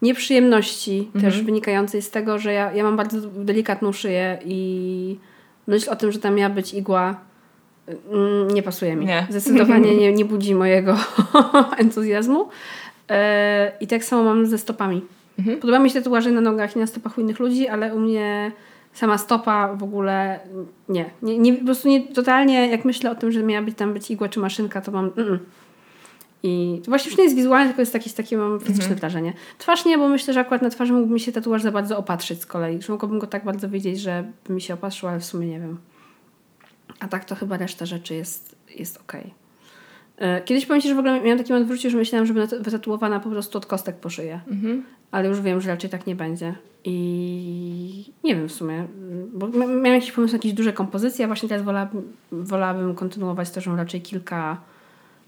[0.02, 1.24] nieprzyjemności mhm.
[1.24, 5.18] też wynikającej z tego, że ja, ja mam bardzo delikatną szyję i
[5.66, 7.20] myśl o tym, że tam miała być igła
[8.12, 9.06] mm, nie pasuje mi.
[9.06, 9.26] Nie.
[9.30, 10.96] Zdecydowanie nie, nie budzi mojego
[11.78, 12.48] entuzjazmu.
[13.10, 15.02] E, I tak samo mam ze stopami.
[15.38, 15.60] Mhm.
[15.60, 18.52] Podoba mi się tatuaże na nogach i na stopach u innych ludzi, ale u mnie
[18.98, 20.40] sama stopa w ogóle
[20.88, 21.10] nie.
[21.22, 24.10] nie, nie po prostu nie, totalnie jak myślę o tym, że miała być tam być
[24.10, 25.10] igła czy maszynka, to mam...
[25.16, 25.38] Mm.
[26.42, 29.00] I to właśnie już nie jest wizualne, tylko jest jakieś takie mam fizyczne mhm.
[29.00, 29.32] wrażenie.
[29.58, 32.42] Twarz nie, bo myślę, że akurat na twarzy mógłby mi się tatuaż za bardzo opatrzyć
[32.42, 32.82] z kolei.
[32.82, 35.60] Że mogłabym go tak bardzo widzieć, że by mi się opatrzył, ale w sumie nie
[35.60, 35.78] wiem.
[37.00, 39.34] A tak to chyba reszta rzeczy jest, jest okej.
[40.16, 40.42] Okay.
[40.44, 42.60] Kiedyś powiem Ci, że w ogóle miałam taki moment w życiu, że myślałam, że będę
[42.60, 44.40] wytatuowana po prostu od kostek po szyję.
[44.50, 44.84] Mhm.
[45.10, 46.54] Ale już wiem, że raczej tak nie będzie.
[46.84, 48.86] I nie wiem w sumie,
[49.32, 53.66] bo miałam jakiś pomysł na jakieś duże kompozycje, a właśnie teraz wolałabym, wolałabym kontynuować też
[53.66, 54.60] raczej kilka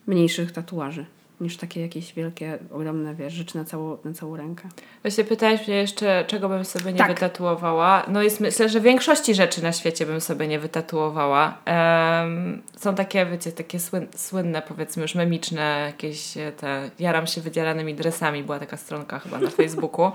[0.07, 1.07] mniejszych tatuaży
[1.41, 4.69] niż takie jakieś wielkie, ogromne wiesz, rzeczy na całą, na całą rękę.
[5.03, 7.09] Właśnie pytałeś mnie jeszcze, czego bym sobie nie tak.
[7.09, 8.03] wytatuowała.
[8.09, 11.59] No jest, myślę, że większości rzeczy na świecie bym sobie nie wytatuowała.
[11.67, 17.41] Um, są takie, wiecie, takie słyn, słynne, powiedzmy już memiczne, jakieś e, te, jaram się
[17.41, 20.05] wydzieranymi dresami, była taka stronka chyba na Facebooku.
[20.05, 20.13] No,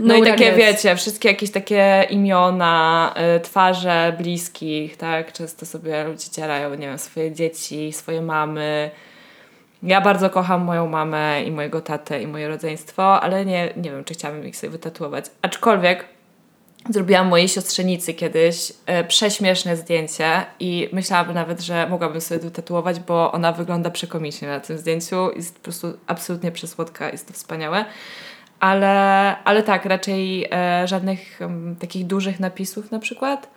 [0.08, 6.30] no i takie, wiecie, wszystkie jakieś takie imiona, y, twarze bliskich, tak, często sobie ludzie
[6.30, 8.90] dzierają, nie wiem, swoje dzieci, swoje mamy,
[9.82, 14.04] ja bardzo kocham moją mamę i mojego tatę i moje rodzeństwo, ale nie, nie wiem,
[14.04, 15.24] czy chciałabym ich sobie wytatuować.
[15.42, 16.04] Aczkolwiek
[16.88, 23.32] zrobiłam mojej siostrzenicy kiedyś e, prześmieszne zdjęcie i myślałabym nawet, że mogłabym sobie wytatuować, bo
[23.32, 25.30] ona wygląda przekomicznie na tym zdjęciu.
[25.36, 27.84] Jest po prostu absolutnie przesłodka, jest to wspaniałe.
[28.60, 33.50] Ale, ale tak, raczej e, żadnych um, takich dużych napisów na przykład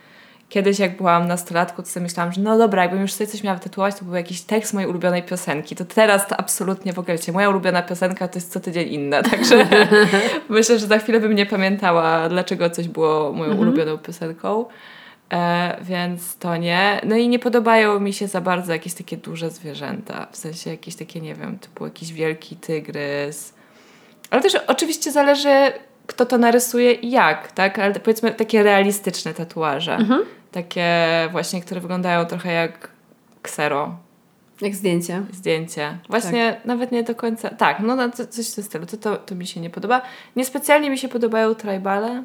[0.53, 3.59] kiedyś jak byłam nastolatką, to sobie myślałam, że no dobra, jakbym już sobie coś miała
[3.59, 5.75] tytułować, to był jakiś tekst mojej ulubionej piosenki.
[5.75, 9.23] To teraz to absolutnie w ogóle, wiecie, moja ulubiona piosenka to jest co tydzień inna,
[9.31, 9.67] także
[10.49, 13.59] myślę, że za chwilę bym nie pamiętała, dlaczego coś było moją mhm.
[13.59, 14.65] ulubioną piosenką.
[15.33, 17.01] E, więc to nie.
[17.05, 20.27] No i nie podobają mi się za bardzo jakieś takie duże zwierzęta.
[20.31, 23.53] W sensie jakieś takie, nie wiem, typu jakiś wielki tygrys.
[24.29, 25.73] Ale też oczywiście zależy,
[26.07, 27.79] kto to narysuje i jak, tak?
[27.79, 29.95] Ale powiedzmy takie realistyczne tatuaże.
[29.95, 30.21] Mhm.
[30.51, 30.87] Takie
[31.31, 32.89] właśnie, które wyglądają trochę jak
[33.41, 33.97] ksero.
[34.61, 35.23] Jak zdjęcie.
[35.31, 35.97] Zdjęcie.
[36.09, 36.65] Właśnie tak.
[36.65, 37.49] nawet nie do końca.
[37.49, 38.85] Tak, no, no coś w tym stylu.
[38.85, 40.01] To, to, to mi się nie podoba.
[40.35, 42.23] Niespecjalnie mi się podobają tribale.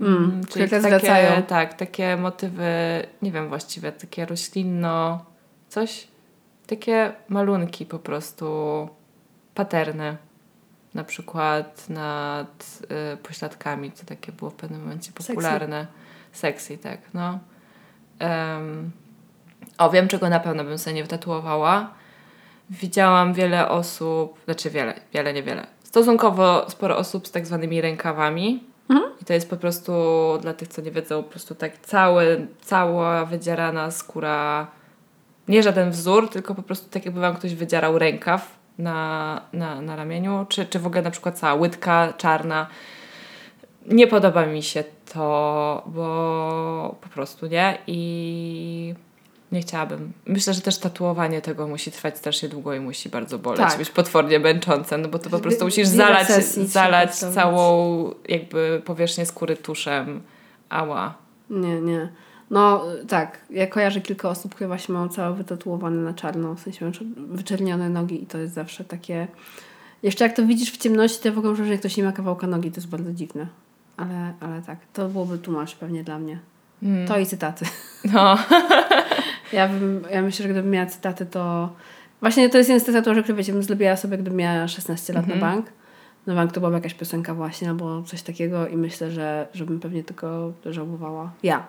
[0.00, 1.42] Mm, mm czyli takie, zwracają.
[1.42, 2.66] Tak, takie motywy,
[3.22, 5.24] nie wiem właściwie, takie roślinno,
[5.68, 6.08] coś,
[6.66, 8.88] takie malunki po prostu,
[9.54, 10.16] paterny
[10.94, 12.78] na przykład nad
[13.14, 15.86] y, pośladkami, co takie było w pewnym momencie popularne.
[16.32, 17.38] Sexy, Sexy tak, no.
[18.20, 18.90] Um,
[19.78, 21.90] o, wiem, czego na pewno bym sobie nie wytatuowała.
[22.70, 25.66] Widziałam wiele osób, znaczy wiele, wiele, niewiele.
[25.82, 28.64] Stosunkowo sporo osób z tak zwanymi rękawami.
[28.88, 29.12] Mhm.
[29.22, 29.92] I to jest po prostu,
[30.40, 34.66] dla tych, co nie wiedzą, po prostu tak cały, cała wydzierana skóra,
[35.48, 39.96] nie żaden wzór, tylko po prostu tak jakby Wam ktoś wydzierał rękaw na, na, na
[39.96, 42.66] ramieniu, czy, czy w ogóle na przykład cała łydka czarna.
[43.86, 48.94] Nie podoba mi się to, bo po prostu nie i
[49.52, 50.12] nie chciałabym.
[50.26, 53.78] Myślę, że też tatuowanie tego musi trwać strasznie długo i musi bardzo boleć, tak.
[53.78, 59.56] być potwornie męczące, no bo to po prostu musisz zalać, zalać całą jakby powierzchnię skóry
[59.56, 60.22] tuszem.
[60.68, 61.14] Ała.
[61.50, 62.08] Nie, nie.
[62.52, 66.90] No tak, ja kojarzę kilka osób, które właśnie mają całe wytatuowane na czarno, w sensie
[67.16, 69.28] wyczernione nogi i to jest zawsze takie...
[70.02, 72.70] Jeszcze jak to widzisz w ciemności, to w ogóle że ktoś nie ma kawałka nogi,
[72.70, 73.46] to jest bardzo dziwne.
[73.96, 76.38] Ale, ale tak, to byłoby tłumacz pewnie dla mnie.
[76.82, 77.08] Mm.
[77.08, 77.64] To i cytaty.
[78.12, 78.38] No.
[79.52, 81.72] ja, bym, ja myślę, że gdybym miała cytaty, to...
[82.20, 85.12] Właśnie to jest jeden z tych tatuaży, który wiecie, bym zrobiła sobie, gdybym miała 16
[85.12, 85.40] lat mm -hmm.
[85.40, 85.62] na mhm.
[85.64, 85.72] bank.
[86.26, 89.80] Na bank to była jakaś piosenka właśnie, albo coś takiego i myślę, że, że bym
[89.80, 91.30] pewnie tylko żałowała.
[91.42, 91.66] Ja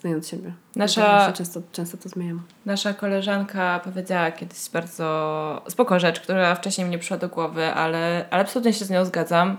[0.00, 0.52] znając siebie.
[0.76, 2.42] Nasza, często, często to zmieniam.
[2.66, 8.26] Nasza koleżanka powiedziała kiedyś bardzo spoko rzecz, która wcześniej mi nie przyszła do głowy, ale,
[8.30, 9.56] ale absolutnie się z nią zgadzam.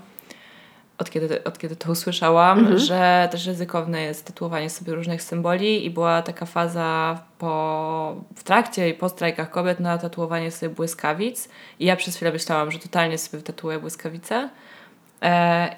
[0.97, 2.80] Od kiedy, od kiedy to usłyszałam, mhm.
[2.80, 8.89] że też ryzykowne jest tytułowanie sobie różnych symboli i była taka faza po, w trakcie
[8.89, 13.17] i po strajkach kobiet na tatuowanie sobie błyskawic i ja przez chwilę myślałam, że totalnie
[13.17, 14.50] sobie tatuuję błyskawice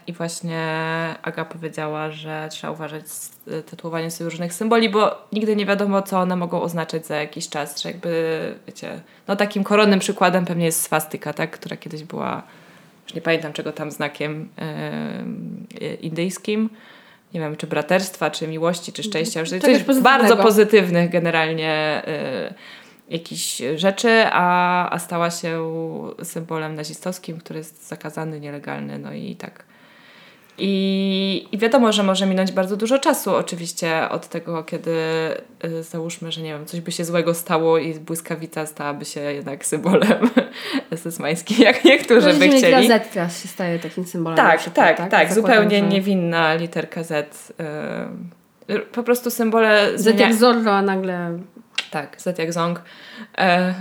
[0.08, 0.60] I właśnie
[1.22, 6.02] Aga powiedziała, że trzeba uważać z e, tatuowaniem sobie różnych symboli, bo nigdy nie wiadomo,
[6.02, 7.82] co one mogą oznaczać za jakiś czas.
[7.82, 11.52] Że jakby, wiecie, no takim koronnym przykładem pewnie jest swastyka, tak?
[11.52, 12.44] która kiedyś była,
[13.04, 14.50] już nie pamiętam czego tam znakiem
[15.82, 16.70] yy, indyjskim.
[17.34, 19.40] Nie wiem, czy braterstwa, czy miłości, czy szczęścia.
[19.40, 22.02] Już coś bardzo pozytywnych generalnie.
[22.08, 22.54] Yy,
[23.10, 25.70] jakichś rzeczy, a, a stała się
[26.24, 29.70] symbolem nazistowskim, który jest zakazany, nielegalny, no i tak.
[30.62, 34.92] I, I wiadomo, że może minąć bardzo dużo czasu oczywiście od tego, kiedy
[35.66, 39.66] y, załóżmy, że nie wiem, coś by się złego stało i błyskawica stałaby się jednak
[39.66, 40.30] symbolem
[40.92, 42.90] esesmańskim, jak niektórzy by chcieli.
[43.14, 44.38] Teraz się staje takim symbolem.
[44.38, 45.34] Tak, przykład, tak, tak, tak.
[45.34, 45.88] Zupełnie że...
[45.88, 47.54] niewinna literka Z.
[48.70, 49.92] Y, po prostu symbole...
[49.96, 51.40] Z jak Zorro, a nagle...
[51.92, 52.82] Tak, Z jak Zong.
[53.38, 53.74] E,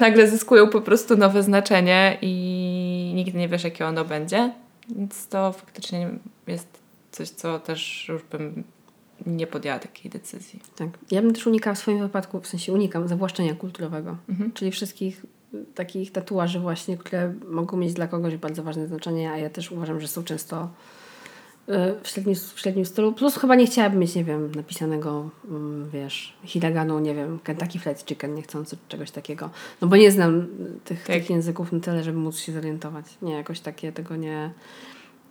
[0.00, 4.52] nagle zyskują po prostu nowe znaczenie i nigdy nie wiesz, jakie ono będzie.
[4.88, 6.10] Więc to faktycznie
[6.46, 6.68] jest
[7.12, 8.64] coś, co też już bym
[9.26, 10.60] nie podjęła takiej decyzji.
[10.76, 10.88] Tak.
[11.10, 14.52] Ja bym też unikała w swoim wypadku, w sensie unikam zawłaszczenia kulturowego, mhm.
[14.52, 15.26] czyli wszystkich
[15.74, 20.00] takich tatuaży właśnie, które mogą mieć dla kogoś bardzo ważne znaczenie, a ja też uważam,
[20.00, 20.68] że są często
[22.02, 23.12] w średnim, w średnim stylu.
[23.12, 28.04] Plus chyba nie chciałabym mieć, nie wiem, napisanego, mm, wiesz, hiraganu, nie wiem, Kentucky Fried
[28.06, 29.50] Chicken, nie chcąc czegoś takiego.
[29.80, 30.46] No bo nie znam
[30.84, 31.16] tych, tak.
[31.16, 33.06] tych języków na tyle, żeby móc się zorientować.
[33.22, 34.50] Nie, jakoś takie tego nie,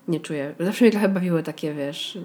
[0.08, 0.56] nie czuję.
[0.60, 2.18] Zawsze mnie trochę bawiły takie, wiesz...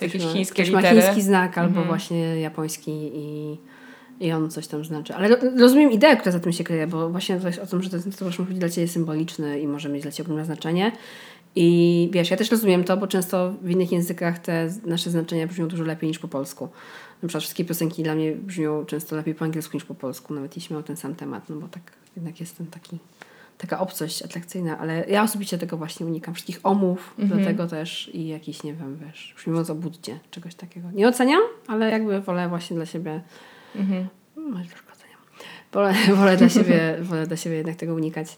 [0.00, 1.86] No, chińskie ktoś ma chiński znak albo mhm.
[1.86, 3.58] właśnie japoński i
[4.20, 5.14] i on coś tam znaczy.
[5.14, 7.90] Ale rozumiem ideę, która za tym się kryje, bo właśnie to jest o tym, że
[7.90, 10.92] ten tatuaż być dla Ciebie symboliczny i może mieć dla Ciebie ogromne znaczenie.
[11.60, 15.68] I wiesz, ja też rozumiem to, bo często w innych językach te nasze znaczenia brzmią
[15.68, 16.68] dużo lepiej niż po polsku.
[17.22, 20.56] Na przykład wszystkie piosenki dla mnie brzmią często lepiej po angielsku niż po polsku, nawet
[20.56, 21.82] jeśli miał ten sam temat, no bo tak
[22.16, 22.98] jednak jest ten taki,
[23.58, 26.34] taka obcość atrakcyjna, ale ja osobiście tego właśnie unikam.
[26.34, 27.40] Wszystkich omów, mhm.
[27.40, 30.90] dlatego też i jakiś, nie wiem, wiesz, już mówiąc o Buddzie, czegoś takiego.
[30.90, 33.20] Nie oceniam, ale jakby wolę właśnie dla siebie
[33.76, 34.08] Mhm.
[34.36, 35.20] Może troszkę oceniam.
[35.72, 38.36] Wolę, wolę, dla siebie, wolę dla siebie jednak tego unikać.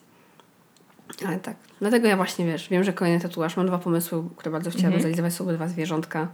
[1.26, 1.56] Ale tak.
[1.80, 3.56] Dlatego ja właśnie, wiesz, wiem, że kolejny tatuaż.
[3.56, 5.02] Mam dwa pomysły, które bardzo chciałabym mhm.
[5.02, 5.32] zrealizować.
[5.32, 6.28] Są dwa zwierzątka.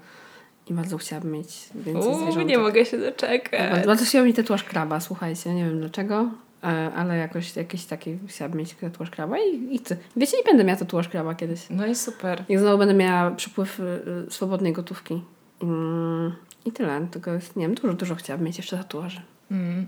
[0.66, 2.48] I bardzo chciałabym mieć więcej Uuu, zwierzątek.
[2.48, 3.70] nie mogę się doczekać.
[3.70, 5.54] Bardzo, bardzo chciałabym mieć tatuaż kraba, słuchajcie.
[5.54, 6.30] Nie wiem dlaczego,
[6.64, 6.66] e,
[6.96, 9.96] ale jakoś jakiś taki chciałabym mieć tatuaż kraba i, i ty.
[10.16, 11.66] Wiecie, nie będę miała tatuaż kraba kiedyś.
[11.70, 12.44] No i super.
[12.48, 13.82] Jak znowu będę miała przypływ y,
[14.28, 15.22] y, swobodnej gotówki.
[15.62, 16.32] Mm,
[16.64, 17.06] I tyle.
[17.10, 19.20] Tylko jest, nie wiem, dużo, dużo chciałabym mieć jeszcze tatuaży.
[19.50, 19.86] Mm.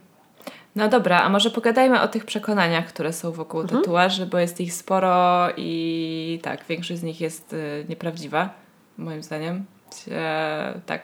[0.76, 3.80] No dobra, a może pogadajmy o tych przekonaniach, które są wokół mhm.
[3.80, 8.50] tatuaży, bo jest ich sporo i tak, większość z nich jest y, nieprawdziwa,
[8.98, 9.64] moim zdaniem.
[10.10, 11.02] E, tak.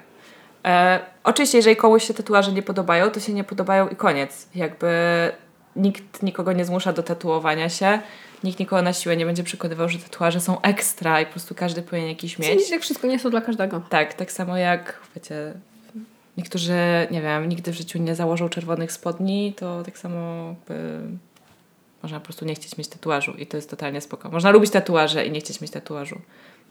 [0.64, 4.48] E, oczywiście, jeżeli komuś się tatuaże nie podobają, to się nie podobają i koniec.
[4.54, 4.88] Jakby
[5.76, 7.98] nikt nikogo nie zmusza do tatuowania się
[8.44, 11.82] nikt nikogo na siłę nie będzie przekonywał, że tatuaże są ekstra i po prostu każdy
[11.82, 12.70] powinien jakiś mieć.
[12.70, 13.82] Jak wszystko nie są dla każdego.
[13.88, 15.54] Tak, tak samo jak, wiecie,
[16.36, 16.74] niektórzy,
[17.10, 20.54] nie wiem, nigdy w życiu nie założą czerwonych spodni, to tak samo
[22.04, 24.30] można po prostu nie chcieć mieć tatuażu i to jest totalnie spoko.
[24.30, 26.20] Można lubić tatuaże i nie chcieć mieć tatuażu.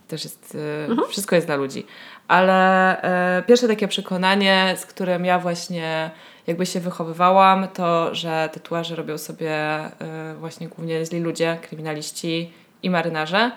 [0.08, 1.08] Też jest, y, mhm.
[1.08, 1.86] wszystko jest dla ludzi.
[2.28, 6.10] Ale e, pierwsze takie przekonanie, z którym ja właśnie
[6.46, 12.52] jakby się wychowywałam, to że tatuaże robią sobie y, właśnie głównie źli ludzie, kryminaliści
[12.82, 13.50] i marynarze.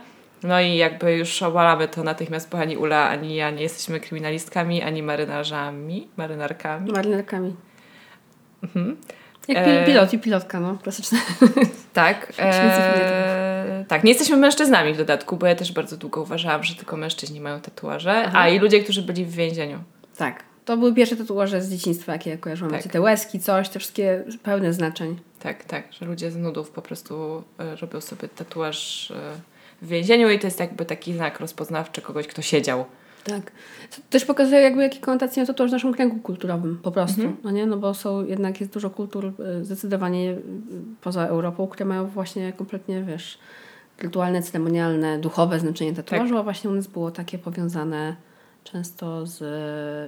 [0.44, 4.84] No i jakby już obalamy to natychmiast, bo ani Ula, ani ja nie jesteśmy kryminalistkami,
[4.84, 6.92] ani marynarzami, marynarkami.
[6.92, 7.56] Marynarkami.
[8.64, 8.98] Mhm.
[9.48, 11.20] Jak pil pilot i pilotka, no, klasyczne.
[11.94, 12.34] Tak.
[12.40, 16.98] E, tak, nie jesteśmy mężczyznami w dodatku, bo ja też bardzo długo uważałam, że tylko
[16.98, 18.40] mężczyźni mają tatuaże, Aha.
[18.40, 19.80] a i ludzie, którzy byli w więzieniu.
[20.18, 20.44] Tak.
[20.66, 22.74] To były pierwsze tatuaże z dzieciństwa, jakie ja kojarzyłam.
[22.74, 22.84] Tak.
[22.84, 25.20] Te łezki, coś, te wszystkie pełne znaczeń.
[25.40, 29.14] Tak, tak, że ludzie z nudów po prostu y, robią sobie tatuaż y,
[29.82, 32.86] w więzieniu i to jest jakby taki znak rozpoznawczy kogoś, kto siedział.
[33.24, 33.52] Tak.
[33.96, 37.38] To też pokazuje jakby jakie konotacje ma tatuaż w naszym kręgu kulturowym po prostu, mhm.
[37.44, 37.66] no nie?
[37.66, 40.36] No bo są, jednak jest dużo kultur zdecydowanie
[41.02, 43.40] poza Europą, które mają właśnie kompletnie, wiesz,
[44.00, 46.40] rytualne, ceremonialne, duchowe znaczenie tatuażu, tak.
[46.40, 48.16] a właśnie u nas było takie powiązane
[48.64, 49.40] często z,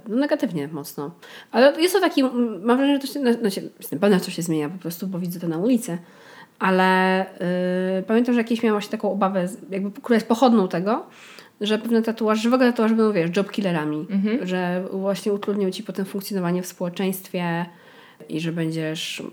[0.10, 1.12] no negatywnie mocno.
[1.52, 3.50] Ale jest to taki, mam wrażenie, że to się, no, no
[3.80, 5.98] jestem pewna, że to się zmienia po prostu, bo widzę to na ulicy,
[6.60, 7.26] ale
[7.96, 11.06] yy, pamiętam, że jakieś miałam właśnie taką obawę, jakby, która jest pochodną tego,
[11.62, 14.48] że pewne tatuaże, że w ogóle tatuaże będą, wiesz, job killerami, mhm.
[14.48, 17.66] że właśnie utrudnią ci potem funkcjonowanie w społeczeństwie,
[18.30, 19.24] i że będziesz,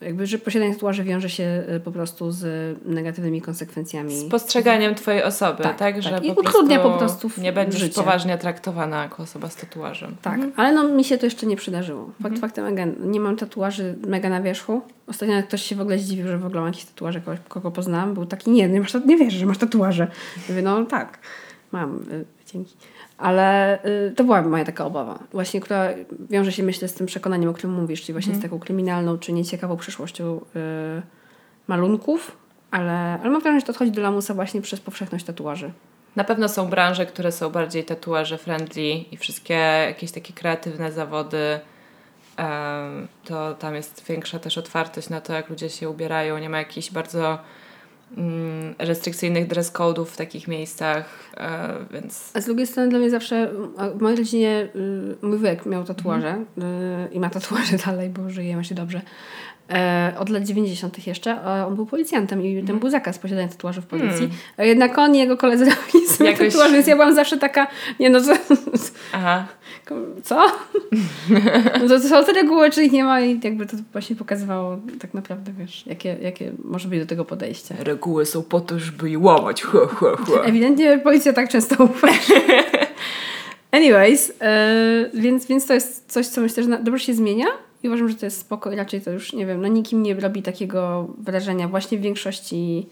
[0.00, 2.44] jakby, że posiadanie tatuaży wiąże się y, po prostu z
[2.84, 4.16] negatywnymi konsekwencjami.
[4.16, 5.78] Z postrzeganiem twojej osoby, tak?
[5.78, 6.02] tak?
[6.02, 6.24] Że tak.
[6.24, 7.94] I utrudnia po prostu Nie będziesz życie.
[7.94, 10.16] poważnie traktowana jako osoba z tatuażem.
[10.22, 10.52] Tak, mhm.
[10.56, 12.04] ale no mi się to jeszcze nie przydarzyło.
[12.04, 12.40] Fakt mhm.
[12.40, 14.82] faktem, mega, nie mam tatuaży mega na wierzchu.
[15.06, 18.14] Ostatnio ktoś się w ogóle zdziwił, że w ogóle mam jakieś tatuaże, kogoś, kogo poznałam.
[18.14, 20.06] Był taki, nie, nie, masz, nie wiesz, że masz tatuaże.
[20.48, 21.18] Mówię, no tak,
[21.72, 22.76] mam, y, dzięki.
[23.18, 25.88] Ale y, to była moja taka obawa, właśnie, która
[26.30, 28.40] wiąże się, myślę, z tym przekonaniem, o którym mówisz, czyli właśnie mm.
[28.42, 28.50] z mhm.
[28.50, 31.02] taką kryminalną czy nieciekawą przyszłością y,
[31.66, 32.36] malunków,
[32.70, 35.72] ale, ale mam wrażenie, że to odchodzi do lamusa właśnie przez powszechność tatuaży.
[36.16, 39.54] Na pewno są branże, które są bardziej tatuaże friendly i wszystkie
[39.86, 41.60] jakieś takie kreatywne zawody,
[43.24, 46.38] to tam jest większa też otwartość na to, jak ludzie się ubierają.
[46.38, 47.38] Nie ma jakichś bardzo
[48.78, 51.04] restrykcyjnych dress code'ów w takich miejscach,
[51.36, 52.30] e, więc...
[52.34, 53.50] A z drugiej strony dla mnie zawsze,
[53.96, 54.68] w mojej rodzinie
[55.22, 59.00] y, mój wujek miał tatuaże y, i ma tatuaże dalej, bo żyjemy się dobrze.
[59.72, 61.06] E, od lat 90.
[61.06, 61.44] jeszcze.
[61.66, 64.28] On był policjantem i ten był zakaz posiadania tatuaży w policji.
[64.56, 67.66] A jednak on i jego koledzy robili sobie Jakoś- tatuaże, więc ja byłam zawsze taka,
[68.00, 68.32] nie no co?
[69.12, 69.46] Aha.
[70.22, 70.46] Co?
[71.80, 75.14] No to, są te reguły, czy ich nie ma i jakby to właśnie pokazywało tak
[75.14, 77.74] naprawdę, wiesz, jakie, jakie może być do tego podejście.
[77.78, 79.62] Reguły są po to, żeby je łamać.
[79.62, 80.42] Hua, hua, hua.
[80.42, 82.34] Ewidentnie policja tak często uważa.
[83.70, 87.46] Anyways, e, więc, więc to jest coś, co myślę, że dobrze się zmienia
[87.82, 90.14] i uważam, że to jest spoko i raczej to już, nie wiem, na nikim nie
[90.14, 92.86] robi takiego wrażenia właśnie w większości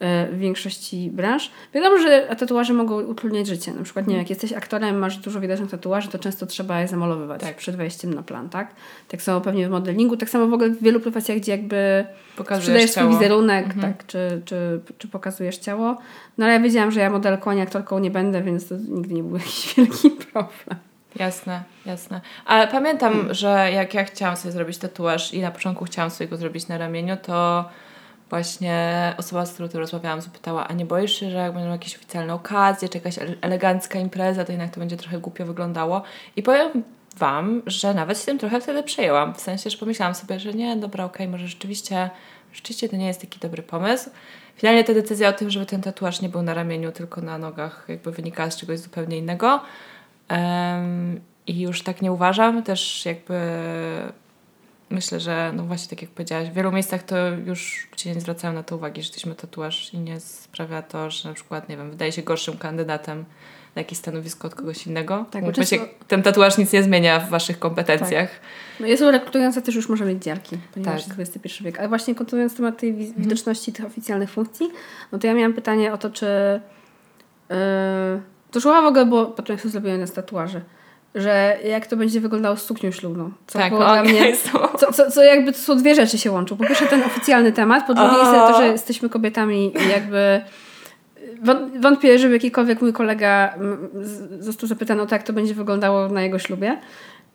[0.00, 1.50] e, w większości branż.
[1.74, 3.72] Wiadomo, że tatuaże mogą utrudniać życie.
[3.72, 6.88] Na przykład, nie wiem, jak jesteś aktorem, masz dużo widocznych tatuaży, to często trzeba je
[6.88, 7.56] zamalowywać Tak.
[7.56, 8.74] przed wejściem na plan, tak?
[9.08, 12.04] Tak samo pewnie w modelingu, tak samo w ogóle w wielu profesjach, gdzie jakby
[12.36, 15.96] Pokazujesz sprzedajesz swój wizerunek, tak, czy, czy, czy pokazujesz ciało.
[16.38, 19.22] No ale ja wiedziałam, że ja modelką ani aktorką nie będę, więc to nigdy nie
[19.22, 20.78] był jakiś wielki problem.
[21.16, 22.20] Jasne, jasne.
[22.46, 26.36] Ale pamiętam, że jak ja chciałam sobie zrobić tatuaż i na początku chciałam sobie go
[26.36, 27.64] zrobić na ramieniu, to
[28.30, 31.96] właśnie osoba, z którą tu rozmawiałam, zapytała, a nie boisz się, że jak będą jakieś
[31.96, 36.02] oficjalne okazje, czy jakaś ele- elegancka impreza, to jednak to będzie trochę głupio wyglądało.
[36.36, 36.82] I powiem
[37.16, 39.34] Wam, że nawet się tym trochę wtedy przejęłam.
[39.34, 42.10] W sensie, że pomyślałam sobie, że nie, dobra, okej, może rzeczywiście,
[42.52, 44.10] rzeczywiście to nie jest taki dobry pomysł.
[44.56, 47.84] Finalnie ta decyzja o tym, żeby ten tatuaż nie był na ramieniu, tylko na nogach,
[47.88, 49.60] jakby wynikała z czegoś zupełnie innego.
[50.28, 52.62] Em, I już tak nie uważam.
[52.62, 53.40] Też jakby
[54.90, 58.54] myślę, że no właśnie tak jak powiedziałaś, w wielu miejscach to już ludzie nie zwracają
[58.54, 61.90] na to uwagi, że jesteśmy tatuaż i nie sprawia to, że na przykład, nie wiem,
[61.90, 63.24] wydaje się gorszym kandydatem
[63.74, 65.26] na jakieś stanowisko od kogoś innego.
[65.30, 65.76] Tak, bo często-
[66.08, 68.30] ten tatuaż nic nie zmienia w waszych kompetencjach.
[68.80, 71.18] No jest rekrutująca też już może mieć dziarki, ponieważ Tak.
[71.18, 71.78] jest XXI wiek.
[71.78, 74.70] Ale właśnie kontynuując temat tej wi- widoczności tych oficjalnych funkcji,
[75.12, 76.26] no to ja miałam pytanie o to, czy
[77.50, 77.56] yy,
[78.54, 80.60] to szło w ogóle po tym, jak sobie zrobiłem na tatuaże,
[81.14, 83.30] że jak to będzie wyglądało z suknią ślubną.
[83.46, 84.36] Co Tak, było dla mnie...
[84.80, 86.56] Co, co, co jakby to są dwie rzeczy się łączą.
[86.56, 90.40] Po pierwsze ten oficjalny temat, po drugie jest to, że jesteśmy kobietami i jakby
[91.44, 93.54] wą- wątpię, żeby jakikolwiek mój kolega
[94.38, 96.78] został zapytany o to, jak to będzie wyglądało na jego ślubie.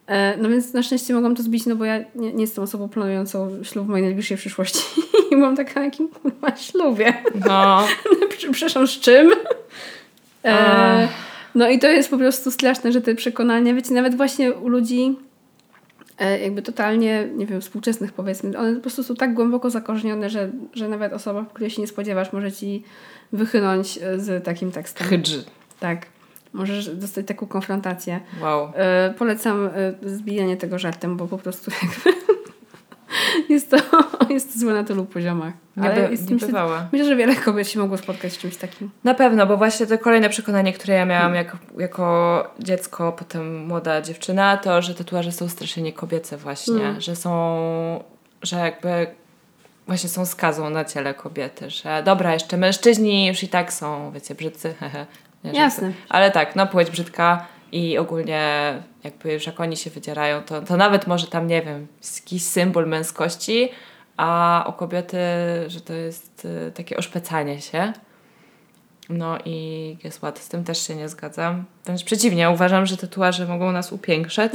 [0.07, 2.89] E, No więc na szczęście mogłam to zbić, no bo ja nie, nie jestem osobą
[2.89, 4.84] planującą ślub w mojej najbliższej przyszłości.
[5.32, 7.13] I taka, na jakim kurwa ślubie?
[7.47, 7.88] No,
[8.51, 9.32] Przepraszam, z czym?
[10.46, 11.08] E,
[11.56, 15.18] no i to jest po prostu straszne, że te przekonania, wiecie, nawet właśnie u ludzi
[16.20, 20.50] e, jakby totalnie, nie wiem, współczesnych powiedzmy, one po prostu są tak głęboko zakorzenione, że,
[20.74, 22.84] że nawet osoba, której się nie spodziewasz, może ci
[23.34, 25.08] wychynąć e, z takim tekstem.
[25.08, 25.32] hydż.
[25.80, 26.06] Tak.
[26.54, 28.20] Możesz dostać taką konfrontację.
[28.42, 28.72] Wow.
[28.76, 32.29] E, polecam e, zbijanie tego żartem, bo po prostu jakby
[33.50, 33.78] jest, to,
[34.34, 35.54] jest to złe na tylu poziomach.
[35.78, 38.58] Nie, Ale by, jest, nie myślę, myślę, że wiele kobiet się mogło spotkać z czymś
[38.58, 38.89] takim.
[39.04, 44.02] Na pewno, bo właśnie to kolejne przekonanie, które ja miałam jako, jako dziecko, potem młoda
[44.02, 47.02] dziewczyna, to, że tatuaże są strasznie kobiece właśnie, Mm.
[47.02, 48.04] że są,
[48.41, 49.08] że jakby
[49.88, 54.36] właśnie są skazą na ciele kobiety, że dobra, jeszcze mężczyźni już i tak są, wiecie,
[54.36, 55.06] brzydcy, hehe.
[55.43, 55.60] Nie, żarty.
[55.60, 55.91] Jasne.
[56.10, 60.78] Ale tak, no płeć brzydka i ogólnie jakby już jak oni się wydzierają, to, to
[60.78, 63.70] nawet może tam, nie wiem, jakiś symbol męskości,
[64.17, 65.17] a o kobiety,
[65.67, 67.93] że to jest y, takie oszpecanie się.
[69.09, 71.65] No i jest ład, z tym też się nie zgadzam.
[71.86, 74.51] Wręcz przeciwnie, uważam, że tatuaże mogą nas upiększać.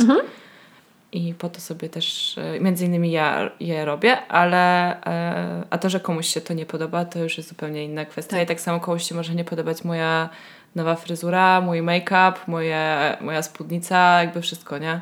[1.13, 5.91] I po to sobie też, y, między innymi ja je robię, ale e, a to,
[5.91, 8.43] że komuś się to nie podoba, to już jest zupełnie inna kwestia.
[8.43, 10.29] I tak samo komuś się może nie podobać moja
[10.75, 15.01] nowa fryzura, mój make-up, moje, moja spódnica, jakby wszystko, nie?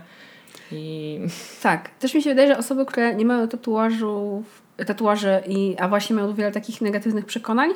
[0.73, 1.21] I
[1.63, 1.89] Tak.
[1.89, 6.35] Też mi się wydaje, że osoby, które nie mają tatuażów, tatuaży, i, a właśnie mają
[6.35, 7.71] wiele takich negatywnych przekonań,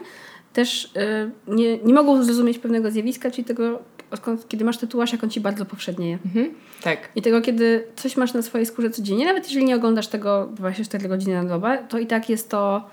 [0.53, 3.79] też y, nie, nie mogą zrozumieć pewnego zjawiska, czyli tego,
[4.11, 6.19] odkąd, kiedy masz tatuaż, jak on ci bardzo powszednieje.
[6.27, 7.09] mhm, tak.
[7.17, 11.09] I tego, kiedy coś masz na swojej skórze codziennie, nawet jeżeli nie oglądasz tego 24
[11.09, 12.91] godziny na dobę, to i tak jest to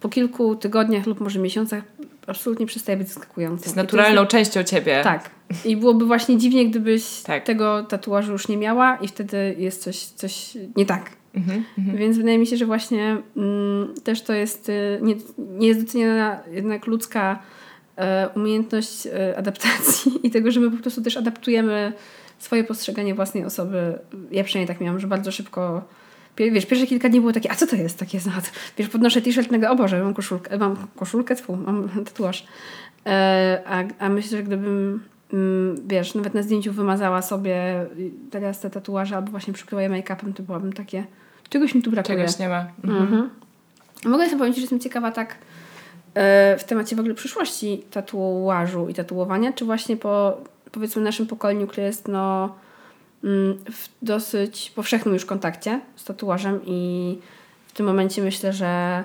[0.00, 1.82] po kilku tygodniach lub może miesiącach
[2.28, 3.64] absolutnie przestaje być zaskakujące.
[3.64, 5.00] Jest naturalną częścią ciebie.
[5.04, 5.30] tak.
[5.64, 7.44] I byłoby właśnie dziwnie, gdybyś Tak.
[7.44, 11.10] tego tatuażu już nie miała i wtedy jest coś, coś nie tak.
[11.34, 11.96] Mhm, mhm.
[11.96, 16.40] Więc wydaje mi się, że właśnie mm, też to jest, y, nie, nie jest doceniana
[16.50, 17.38] jednak ludzka
[17.96, 21.92] e, umiejętność e, adaptacji i tego, że my po prostu też adaptujemy
[22.38, 23.98] swoje postrzeganie własnej osoby.
[24.30, 25.82] Ja przynajmniej tak miałam, że bardzo szybko
[26.38, 28.30] Wiesz, pierwsze kilka dni było takie, a co to jest takie za...
[28.78, 32.46] Wiesz, podnoszę t-shirt, nagle, o Boże, mam koszulkę, mam koszulkę, tfu, mam tatuaż.
[33.06, 37.86] E, a, a myślę, że gdybym, mm, wiesz, nawet na zdjęciu wymazała sobie
[38.30, 41.04] teraz te tatuaże albo właśnie przykryła je make-upem, to byłabym takie,
[41.48, 42.18] czegoś mi tu brakuje.
[42.18, 42.66] Czegoś nie ma.
[42.84, 43.02] Mhm.
[43.02, 43.30] Mhm.
[44.04, 45.36] Mogę sobie powiedzieć, że jestem ciekawa tak
[46.14, 50.40] e, w temacie w ogóle przyszłości tatuażu i tatuowania, czy właśnie po
[50.72, 52.54] powiedzmy naszym pokoleniu, które jest no
[53.72, 57.18] w dosyć powszechnym już kontakcie z tatuażem i
[57.66, 59.04] w tym momencie myślę, że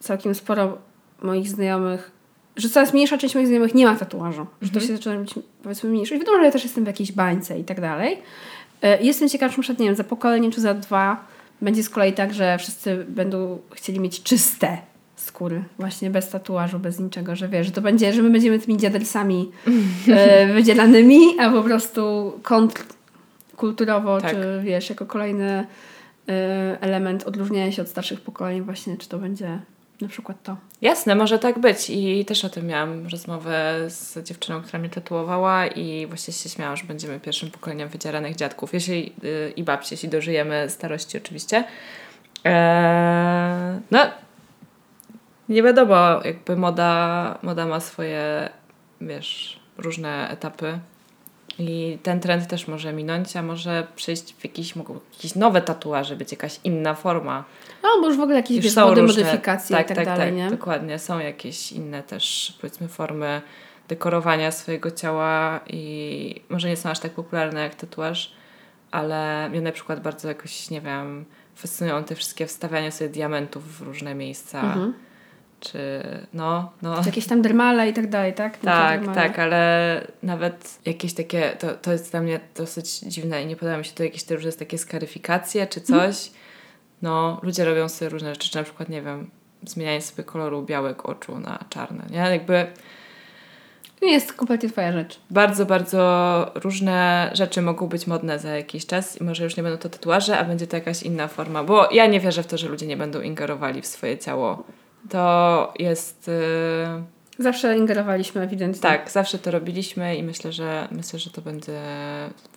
[0.00, 0.78] całkiem sporo
[1.22, 2.10] moich znajomych,
[2.56, 4.86] że coraz mniejsza część moich znajomych nie ma tatuażu, że to Mhm.
[4.86, 6.14] się zaczyna być powiedzmy mniejsze.
[6.16, 8.18] I wiadomo, że ja też jestem w jakiejś bańce i tak dalej.
[8.82, 11.24] E, Jestem ciekawa, czy przykład, nie wiem, za pokolenie czy za dwa
[11.62, 14.78] będzie z kolei tak, że wszyscy będą chcieli mieć czyste
[15.16, 18.76] skóry, właśnie bez tatuażu, bez niczego, że wiesz, że to będzie, że my będziemy tymi
[18.78, 19.50] dziadelsami
[20.08, 22.84] e, wydzielanymi, a po prostu kontr
[23.56, 24.30] kulturowo, Tak.
[24.30, 25.66] czy wiesz, jako kolejny
[26.28, 29.58] e, element odróżniania się od starszych pokoleń właśnie, czy to będzie
[30.00, 30.56] na przykład to.
[30.82, 31.90] Jasne, może tak być.
[31.90, 36.76] I też o tym miałam rozmowę z dziewczyną, która mnie tatuowała i właśnie się śmiałam,
[36.76, 38.74] że będziemy pierwszym pokoleniem wydzieranych dziadków.
[38.74, 41.64] Jeśli, yy, I babci, jeśli dożyjemy starości oczywiście.
[42.44, 43.98] Eee, no,
[45.48, 48.48] nie wiadomo, jakby moda, moda ma swoje,
[49.00, 50.78] wiesz, różne etapy.
[51.58, 56.16] I ten trend też może minąć, a może przejść w jakieś, mogą jakieś nowe tatuaże,
[56.16, 57.44] być jakaś inna forma.
[57.82, 60.06] No, bo już w ogóle jakieś Już wiesz, są różne, modyfikacje tak, i tak, tak,
[60.06, 60.50] dalej, tak, nie?
[60.50, 60.98] dokładnie.
[60.98, 63.42] Są jakieś inne też, powiedzmy, formy
[63.88, 68.32] dekorowania swojego ciała i może nie są aż tak popularne jak tatuaż,
[68.90, 73.82] ale mnie na przykład bardzo jakoś, nie wiem, fascynują te wszystkie wstawiania sobie diamentów w
[73.82, 74.62] różne miejsca.
[74.62, 74.94] Mhm.
[75.60, 76.02] Czy
[76.32, 77.00] no, no.
[77.00, 78.58] Czy jakieś tam dermale i tak dalej, tak?
[78.58, 83.56] Tak, tak, ale nawet jakieś takie, to, to jest dla mnie dosyć dziwne i nie
[83.56, 86.30] podoba mi się to jakieś te różne takie skaryfikacje czy coś.
[87.02, 89.30] No, ludzie robią sobie różne rzeczy, czy na przykład, nie wiem,
[89.62, 92.18] zmienianie sobie koloru białek oczu na czarne, nie?
[92.18, 92.66] Jakby
[94.02, 95.20] Nie jest kompletnie twoja rzecz.
[95.30, 99.78] bardzo, bardzo różne rzeczy mogą być modne za jakiś czas i może już nie będą
[99.78, 102.68] to tatuaże, a będzie to jakaś inna forma, bo ja nie wierzę w to, że
[102.68, 104.64] ludzie nie będą ingerowali w swoje ciało.
[105.10, 106.28] To jest...
[106.28, 107.02] Yy...
[107.38, 108.82] Zawsze ingerowaliśmy ewidentnie.
[108.82, 111.80] Tak, zawsze to robiliśmy i myślę, że myślę, że to będzie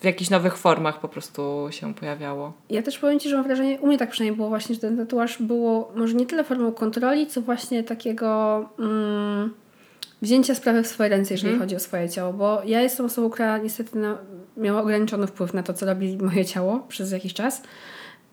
[0.02, 2.54] w jakichś nowych formach po prostu się pojawiało.
[2.70, 4.98] Ja też powiem Ci, że mam wrażenie, u mnie tak przynajmniej było właśnie, że ten
[4.98, 9.54] tatuaż było może nie tyle formą kontroli, co właśnie takiego mm,
[10.22, 11.60] wzięcia sprawy w swoje ręce, jeżeli Mhm.
[11.62, 14.18] chodzi o swoje ciało, bo ja jestem osobą, która niestety na,
[14.58, 17.62] miała ograniczony wpływ na to, co robi moje ciało przez jakiś czas.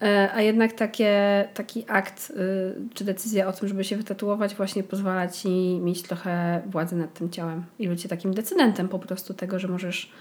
[0.03, 4.83] E, A jednak takie, taki akt y, czy decyzja o tym, żeby się wytatuować, właśnie
[4.83, 9.59] pozwala ci mieć trochę władzy nad tym ciałem i być takim decydentem po prostu tego,
[9.59, 10.13] że możesz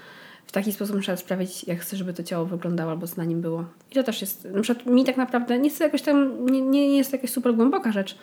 [0.46, 3.40] w taki sposób trzeba sprawić, jak chcesz, żeby to ciało wyglądało albo co na nim
[3.40, 3.64] było.
[3.90, 6.62] I to też jest, na przykład mi tak naprawdę, nie jest to jakoś tam, nie,
[6.62, 8.18] nie, nie jest to jakaś super głęboka rzecz,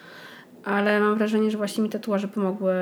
[0.64, 2.74] ale mam wrażenie, że właśnie mi tatuaże pomogły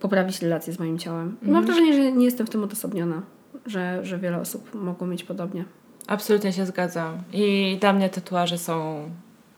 [0.00, 1.36] poprawić relacje z moim ciałem.
[1.42, 3.22] I mam wrażenie, że nie jestem w tym odosobniona,
[3.66, 5.64] że, że wiele osób mogło mieć podobnie.
[6.10, 7.22] Absolutnie się zgadzam.
[7.32, 9.02] I dla mnie tatuaże są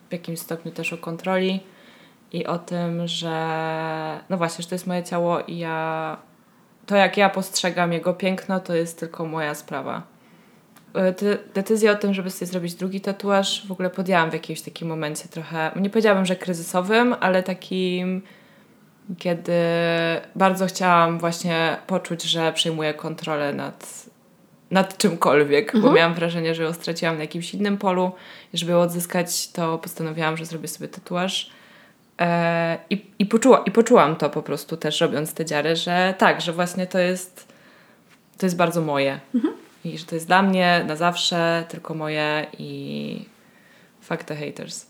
[0.08, 1.60] w jakimś stopniu też o kontroli
[2.32, 6.16] i o tym, że no właśnie, że to jest moje ciało i ja
[6.86, 10.02] to jak ja postrzegam jego piękno, to jest tylko moja sprawa.
[10.94, 11.14] E,
[11.54, 15.28] decyzję o tym, żeby sobie zrobić drugi tatuaż w ogóle podjęłam w jakimś takim momencie
[15.28, 18.22] trochę, nie powiedziałabym, że kryzysowym, ale takim
[19.18, 19.52] kiedy
[20.36, 24.06] bardzo chciałam właśnie poczuć, że przejmuję kontrolę nad,
[24.72, 28.12] nad czymkolwiek, bo miałam wrażenie, że ją straciłam na jakimś innym polu
[28.54, 31.50] i żeby ją odzyskać, to postanowiłam, że zrobię sobie tatuaż.
[32.20, 36.40] E, i, i, poczuła, I poczułam to po prostu też robiąc te dziary, że tak,
[36.40, 37.52] że właśnie to jest
[38.38, 39.20] to jest bardzo moje.
[39.84, 43.24] I że to jest dla mnie na zawsze, tylko moje i
[44.00, 44.86] fuck the haters.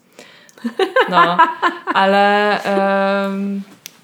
[1.11, 1.37] No,
[1.95, 2.61] ale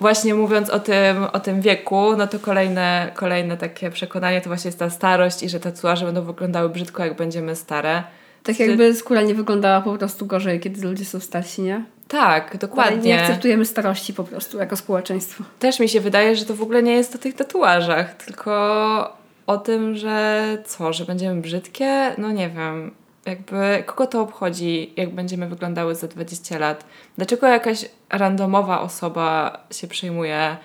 [0.01, 4.69] właśnie mówiąc o tym, o tym wieku, no to kolejne, kolejne takie przekonanie to właśnie
[4.69, 8.03] jest ta starość i że tatuaże będą wyglądały brzydko, jak będziemy stare.
[8.43, 11.85] Tak jakby skóra nie wyglądała po prostu gorzej, kiedy ludzie są starsi, nie?
[12.09, 13.21] Tak, Ale nie dokładnie.
[13.21, 15.45] akceptujemy starości po prostu jako społeczeństwo.
[15.59, 19.59] Też mi się wydaje, że to w ogóle nie jest o tych tatuażach, tylko o
[19.59, 22.15] tym, że co, że będziemy brzydkie?
[22.19, 22.91] No nie wiem.
[23.27, 26.85] Jakby kogo to obchodzi, jak będziemy wyglądały za 20 lat?
[27.17, 30.57] Dlaczego jakaś randomowa osoba się przejmuje,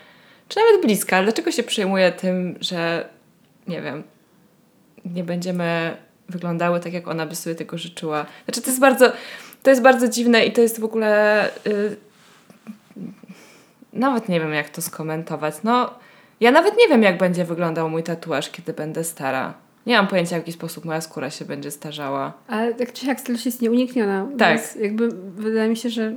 [0.47, 3.10] czy nawet bliska, ale dlaczego się przejmuje tym, że
[3.68, 4.04] nie wiem,
[5.06, 5.97] nie będziemy
[6.30, 8.26] wyglądały tak, jak ona by sobie tego życzyła?
[8.45, 9.12] Znaczy, to jest bardzo,
[9.64, 11.49] to jest bardzo dziwne i to jest w ogóle.
[11.68, 11.95] y,
[13.93, 15.56] nawet nie wiem, jak to skomentować.
[15.64, 15.93] No,
[16.39, 19.54] ja nawet nie wiem, jak będzie wyglądał mój tatuaż, kiedy będę stara.
[19.86, 22.34] Nie mam pojęcia, w jaki sposób moja skóra się będzie starzała.
[22.48, 24.28] Ale tak czy siak starość jest nieunikniona.
[24.38, 24.58] Tak.
[24.58, 26.14] Więc jakby wydaje mi się, że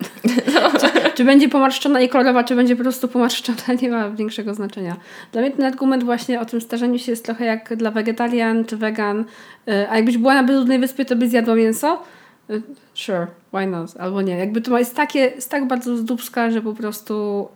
[0.80, 4.96] czy, czy będzie pomarszczona i kolorowa, czy będzie po prostu pomarszczona, nie ma większego znaczenia.
[5.32, 8.76] Dla mnie ten argument właśnie o tym starzeniu się jest trochę jak dla wegetarian czy
[8.76, 9.24] wegan.
[9.68, 12.02] Y, A jakbyś była na bezludnej wyspie, to byś zjadła mięso.
[12.50, 12.62] Y,
[12.94, 13.96] Sure, why not?
[13.98, 14.36] Albo nie.
[14.36, 17.48] Jakby to jest takie, jest tak bardzo z dubska, że po prostu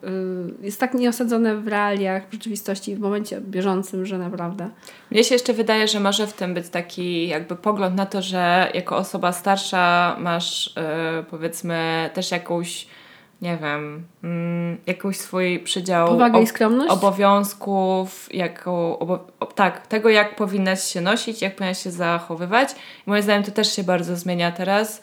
[0.62, 4.70] y, jest tak nieosadzone w realiach, w rzeczywistości, w momencie bieżącym, że naprawdę.
[5.10, 8.70] Mnie się jeszcze wydaje, że może w tym być taki jakby pogląd na to, że
[8.74, 12.86] jako osoba starsza masz yy, powiedzmy też jakąś,
[13.42, 14.78] nie wiem, mm,
[15.12, 16.90] swój przydział Powagę i skromność?
[16.90, 22.72] obowiązków, jaką, obo tak, tego jak powinnaś się nosić, jak powinnaś się zachowywać.
[23.06, 25.02] I moim zdaniem to też się bardzo zmienia teraz,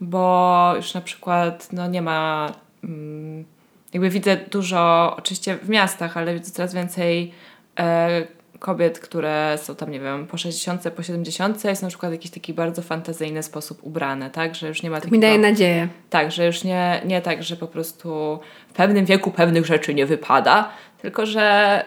[0.00, 2.52] bo już na przykład no nie ma
[2.84, 3.44] mm,
[3.92, 7.32] jakby widzę dużo, oczywiście w miastach, ale widzę coraz więcej
[7.78, 8.26] e,
[8.64, 12.30] kobiet, które są tam, nie wiem, po 60, po 70 i są na przykład jakiś
[12.30, 14.54] taki bardzo fantazyjny sposób ubrane, tak?
[14.54, 15.88] Że już nie ma To mi daje nadzieję.
[16.10, 18.38] tak, że już nie, nie tak, że po prostu
[18.68, 20.70] w pewnym wieku pewnych rzeczy nie wypada,
[21.02, 21.84] tylko że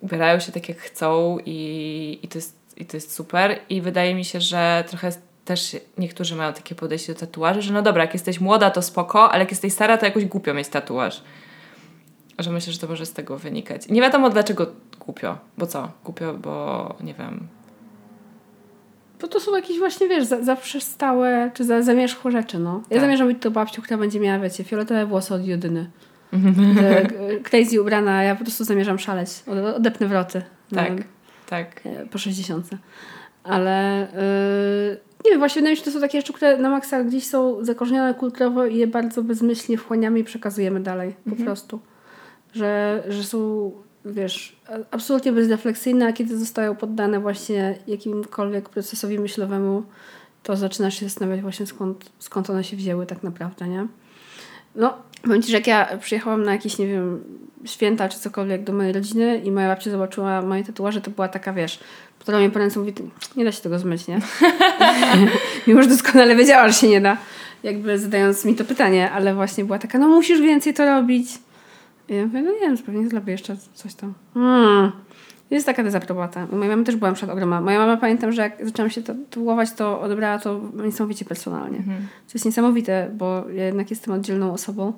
[0.00, 3.58] ubierają się tak jak chcą i, i, to, jest, i to jest super.
[3.68, 5.12] I wydaje mi się, że trochę
[5.44, 9.32] też niektórzy mają takie podejście do tatuaży, że no dobra, jak jesteś młoda, to spoko,
[9.32, 11.22] ale jak jesteś stara, to jakoś głupio mieć tatuaż.
[12.38, 13.88] Że myślę, że to może z tego wynikać.
[13.88, 14.66] Nie wiadomo dlaczego
[15.06, 15.38] głupio.
[15.58, 15.88] Bo co?
[16.04, 17.46] Głupio, bo nie wiem.
[19.20, 22.82] Bo to są jakieś właśnie, wiesz, za, zaprzestałe, czy za, zamierzchłe rzeczy, no.
[22.90, 23.00] Ja Tak.
[23.00, 25.90] zamierzam być tą babcią, która będzie miała, wiecie, fioletowe włosy od Judyny.
[26.36, 29.28] E, Crazy ubrana, ja po prostu zamierzam szaleć.
[29.46, 30.42] Ode- Odepnę wroty.
[30.74, 31.02] Tak, No,
[31.46, 31.80] tak.
[31.86, 32.66] e, po 60.
[33.44, 36.70] Ale yy, nie wiem, właśnie wydaje mi się, że to są takie rzeczy, które na
[36.70, 41.16] maksa gdzieś są zakorzenione kulturowo i je bardzo bezmyślnie wchłaniamy i przekazujemy dalej.
[41.30, 41.80] Po prostu.
[42.54, 43.70] Że, że są,
[44.12, 44.56] wiesz,
[44.90, 49.82] absolutnie bezrefleksyjne, a kiedy zostają poddane właśnie jakimkolwiek procesowi myślowemu,
[50.42, 53.86] to zaczynasz się zastanawiać właśnie skąd, skąd one się wzięły tak naprawdę, nie?
[54.74, 57.24] No, powiem Ci, że jak ja przyjechałam na jakieś, nie wiem,
[57.64, 61.52] święta czy cokolwiek do mojej rodziny i moja babcia zobaczyła moje tatuaże, to była taka,
[61.52, 61.80] wiesz,
[62.18, 63.02] podała mnie po ręce mówi, "Ty,
[63.36, 64.20] nie da się tego zmyć, nie?
[65.66, 67.16] Mimo, że doskonale wiedziała, że się nie da,
[67.62, 71.28] jakby zadając mi to pytanie, ale właśnie była taka, no musisz więcej to robić.
[72.08, 74.14] I ja mówię, no nie wiem, pewnie zrobię jeszcze coś tam.
[74.34, 74.92] Hmm.
[75.50, 76.46] Jest taka dezaprobata.
[76.52, 77.60] U mojej mamy też była przed ogromna.
[77.60, 81.78] Moja mama pamiętam, że jak zaczęłam się tatuować, to odebrała to niesamowicie personalnie.
[82.26, 84.92] Co jest niesamowite, bo ja jednak jestem oddzielną osobą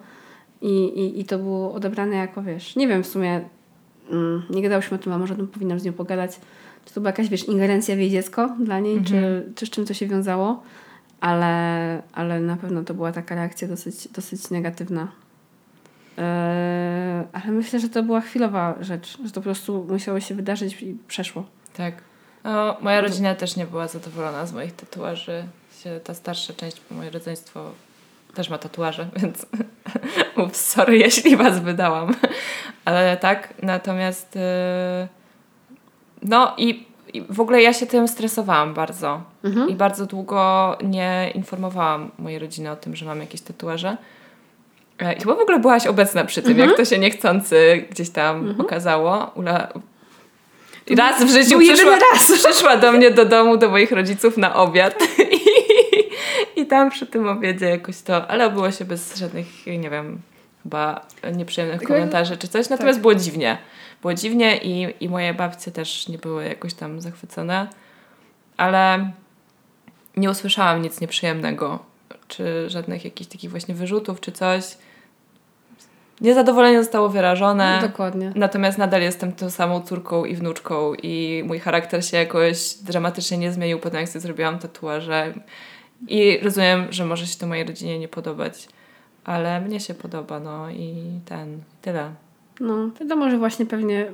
[0.62, 3.40] i, i, i to było odebrane jako, wiesz, nie wiem w sumie,
[4.10, 6.40] mm, nie gadałyśmy o tym, a może o tym powinnam z nią pogadać,
[6.84, 9.86] czy to była jakaś, wiesz, ingerencja w jej dziecko dla niej, czy, czy z czym
[9.86, 10.62] to się wiązało,
[11.20, 15.08] ale, ale na pewno to była taka reakcja dosyć, dosyć negatywna.
[16.18, 20.82] Eee, ale myślę, że to była chwilowa rzecz, że to po prostu musiało się wydarzyć
[20.82, 21.44] i przeszło.
[21.76, 21.94] Tak.
[22.44, 25.44] No, moja rodzina też nie była zadowolona z moich tatuaży.
[26.04, 27.70] Ta starsza część, bo moje rodzeństwo
[28.34, 29.46] też ma tatuaże, więc
[30.36, 32.14] ups, sorry, jeśli was wydałam.
[32.84, 35.08] Ale tak, natomiast yy,
[36.22, 39.22] no i, i w ogóle ja się tym stresowałam bardzo.
[39.68, 43.96] I bardzo długo nie informowałam mojej rodziny o tym, że mam jakieś tatuaże.
[44.98, 48.54] E, I chyba w ogóle byłaś obecna przy tym, jak to się niechcący gdzieś tam
[48.58, 49.30] okazało.
[49.34, 49.68] Ula...
[50.86, 52.32] I Raz w życiu przyszła, raz.
[52.44, 55.02] przyszła do mnie do domu, do moich rodziców na obiad.
[56.56, 60.20] I, I tam przy tym obiedzie jakoś to, ale obyło się bez żadnych, nie wiem,
[60.62, 62.68] chyba nieprzyjemnych Tylko- komentarzy czy coś.
[62.68, 63.58] Natomiast było dziwnie.
[64.00, 67.66] Było dziwnie i, i moje babcie też nie były jakoś tam zachwycone.
[68.56, 69.10] Ale
[70.16, 71.78] nie usłyszałam nic nieprzyjemnego,
[72.28, 74.64] czy żadnych jakichś takich właśnie wyrzutów, czy coś.
[76.20, 77.78] Niezadowolenie zostało wyrażone.
[77.82, 78.32] Dokładnie.
[78.34, 83.52] Natomiast nadal jestem tą samą córką i wnuczką i mój charakter się jakoś dramatycznie nie
[83.52, 85.34] zmienił po tym, jak sobie zrobiłam tatuaże.
[86.08, 88.68] I rozumiem, że może się to mojej rodzinie nie podobać,
[89.24, 92.10] ale mnie się podoba, no i ten, tyle.
[92.60, 94.12] No, wiadomo, że właśnie pewnie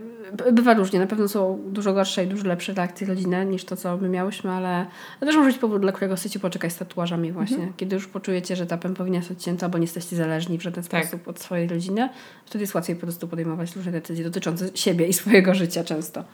[0.52, 0.98] bywa różnie.
[1.00, 4.50] Na pewno są dużo gorsze i dużo lepsze reakcje rodziny niż to, co my miałyśmy,
[4.50, 4.86] ale
[5.20, 7.72] to też może być powód, dla którego chcecie poczekać z tatuażami właśnie.
[7.76, 11.06] Kiedy już poczujecie, że ta powinna być odcięta, albo nie jesteście zależni w żaden Tak.
[11.06, 12.08] sposób od swojej rodziny,
[12.46, 16.24] wtedy jest łatwiej po prostu podejmować różne decyzje dotyczące siebie i swojego życia często.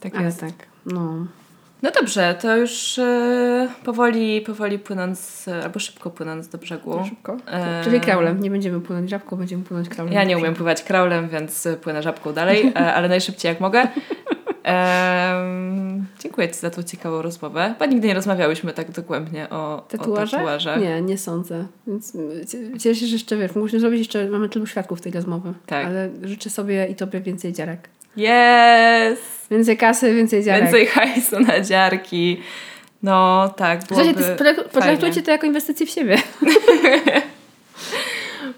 [0.00, 0.40] Tak Ale jest.
[0.40, 0.52] tak,
[0.86, 1.26] no.
[1.82, 7.04] No dobrze, to już e, powoli, powoli płynąc, e, albo szybko płynąc do brzegu.
[7.08, 7.36] Szybko.
[7.52, 7.84] Eee.
[7.84, 8.40] Czyli kraulem.
[8.40, 10.14] Nie będziemy płynąć żabką, będziemy płynąć kraulem.
[10.14, 13.88] Ja nie umiem pływać kraulem, więc płynę żabką dalej, e, ale najszybciej jak mogę.
[16.22, 17.68] Dziękuję Ci za tą ciekawą rozmowę.
[17.72, 20.80] Chyba nigdy nie rozmawiałyśmy tak dogłębnie o, tatuażach.
[20.80, 21.66] Nie, nie sądzę.
[21.86, 22.12] Więc
[22.46, 25.54] cie- cieszę się, że jeszcze wiesz, musimy zrobić jeszcze, mamy tylu świadków tej rozmowy.
[25.66, 25.86] Tak.
[25.86, 27.88] Ale życzę sobie i tobie więcej dziarek.
[28.16, 29.18] Yes!
[29.50, 30.62] Więcej kasy, więcej dziarek.
[30.62, 32.40] Więcej hajsu na dziarki.
[33.02, 34.14] No tak, byłoby
[34.72, 36.16] potraktujcie to jako inwestycję w siebie.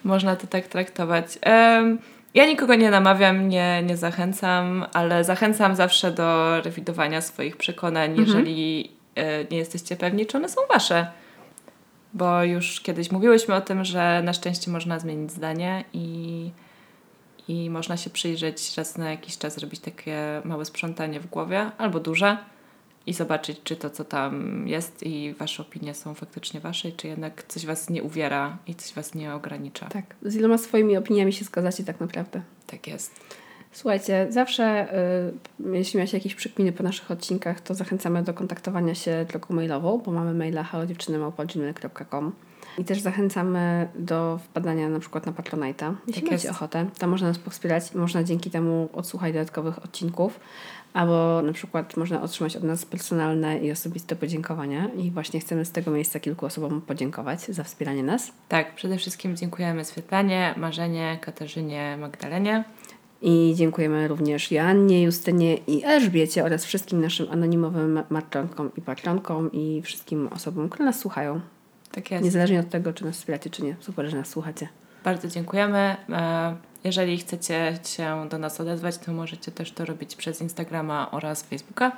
[0.05, 1.39] Można to tak traktować.
[1.43, 1.99] Em,
[2.35, 8.27] ja nikogo nie namawiam, nie, nie zachęcam, ale zachęcam zawsze do rewidowania swoich przekonań, Mhm.
[8.27, 11.07] jeżeli e, nie jesteście pewni, czy one są wasze.
[12.15, 16.51] bo już kiedyś mówiłyśmy o tym, że na szczęście można zmienić zdanie i,
[17.49, 22.01] i można się przyjrzeć raz na jakiś czas, zrobić takie małe sprzątanie w głowie albo
[22.01, 22.39] duże
[23.07, 27.45] i zobaczyć, czy to, co tam jest i Wasze opinie są faktycznie Wasze, czy jednak
[27.49, 29.87] coś Was nie uwiera i coś Was nie ogranicza.
[29.87, 32.43] Tak, z iloma swoimi opiniami się zgadzacie tak naprawdę.
[32.67, 33.21] Tak jest.
[33.73, 34.95] Słuchajcie, zawsze
[35.61, 39.99] y, jeśli macie jakieś przykminy po naszych odcinkach, to zachęcamy do kontaktowania się drogą mailową,
[39.99, 42.33] bo mamy maila halodziewczynymałpodgmail.com
[42.79, 46.57] i też zachęcamy do wpadania na przykład na Patronite'a, jeśli Tak macie jest.
[46.57, 46.87] ochotę.
[46.99, 50.41] Tam można nas wspierać i można dzięki temu odsłuchać dodatkowych odcinków,
[50.93, 55.73] albo na przykład można otrzymać od nas personalne i osobiste podziękowania i właśnie chcemy z
[55.73, 58.33] tego miejsca kilku osobom podziękować za wspieranie nas.
[58.49, 62.65] Tak, przede wszystkim dziękujemy Swietlanie, Marzenie, Katarzynie, Magdalenie.
[63.23, 69.83] I dziękujemy również Joannie, Justynie i Elżbiecie oraz wszystkim naszym anonimowym matronkom i patronkom i
[69.83, 71.41] wszystkim osobom, które nas słuchają.
[71.99, 72.25] Tak jest.
[72.25, 73.77] Niezależnie od tego, czy nas wspieracie, czy nie.
[73.81, 74.69] Super, że nas słuchacie.
[75.05, 75.97] Bardzo dziękujemy.
[76.11, 81.43] E, Jeżeli chcecie się do nas odezwać, to możecie też to robić przez Instagrama oraz
[81.43, 81.93] Facebooka.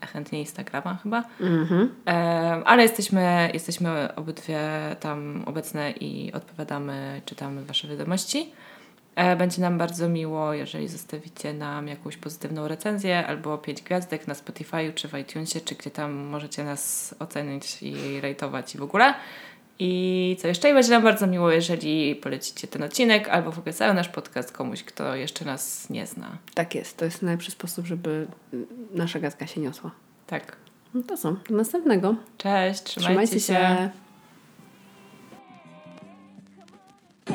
[0.00, 1.24] Chętnie Instagrama chyba.
[1.40, 1.94] Mhm.
[2.06, 2.10] E,
[2.64, 4.60] Ale jesteśmy, jesteśmy obydwie
[5.00, 8.52] tam obecne i odpowiadamy, czytamy Wasze wiadomości.
[9.16, 14.34] E, będzie nam bardzo miło, jeżeli zostawicie nam jakąś pozytywną recenzję albo pięć gwiazdek na
[14.34, 19.14] Spotify czy w iTunesie, czy gdzie tam możecie nas ocenić i rejtować i w ogóle.
[19.78, 20.70] I co jeszcze?
[20.70, 24.52] I będzie nam bardzo miło, jeżeli polecicie ten odcinek albo w ogóle cały nasz podcast
[24.52, 26.38] komuś, kto jeszcze nas nie zna.
[26.54, 26.96] Tak jest.
[26.96, 28.26] To jest najlepszy sposób, żeby
[28.94, 29.90] nasza gadka się niosła.
[30.26, 30.56] Tak.
[30.94, 31.32] No to co?
[31.32, 32.14] Do następnego.
[32.38, 32.82] Cześć.
[32.82, 33.90] Trzymajcie, trzymajcie się.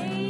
[0.04, 0.27] się.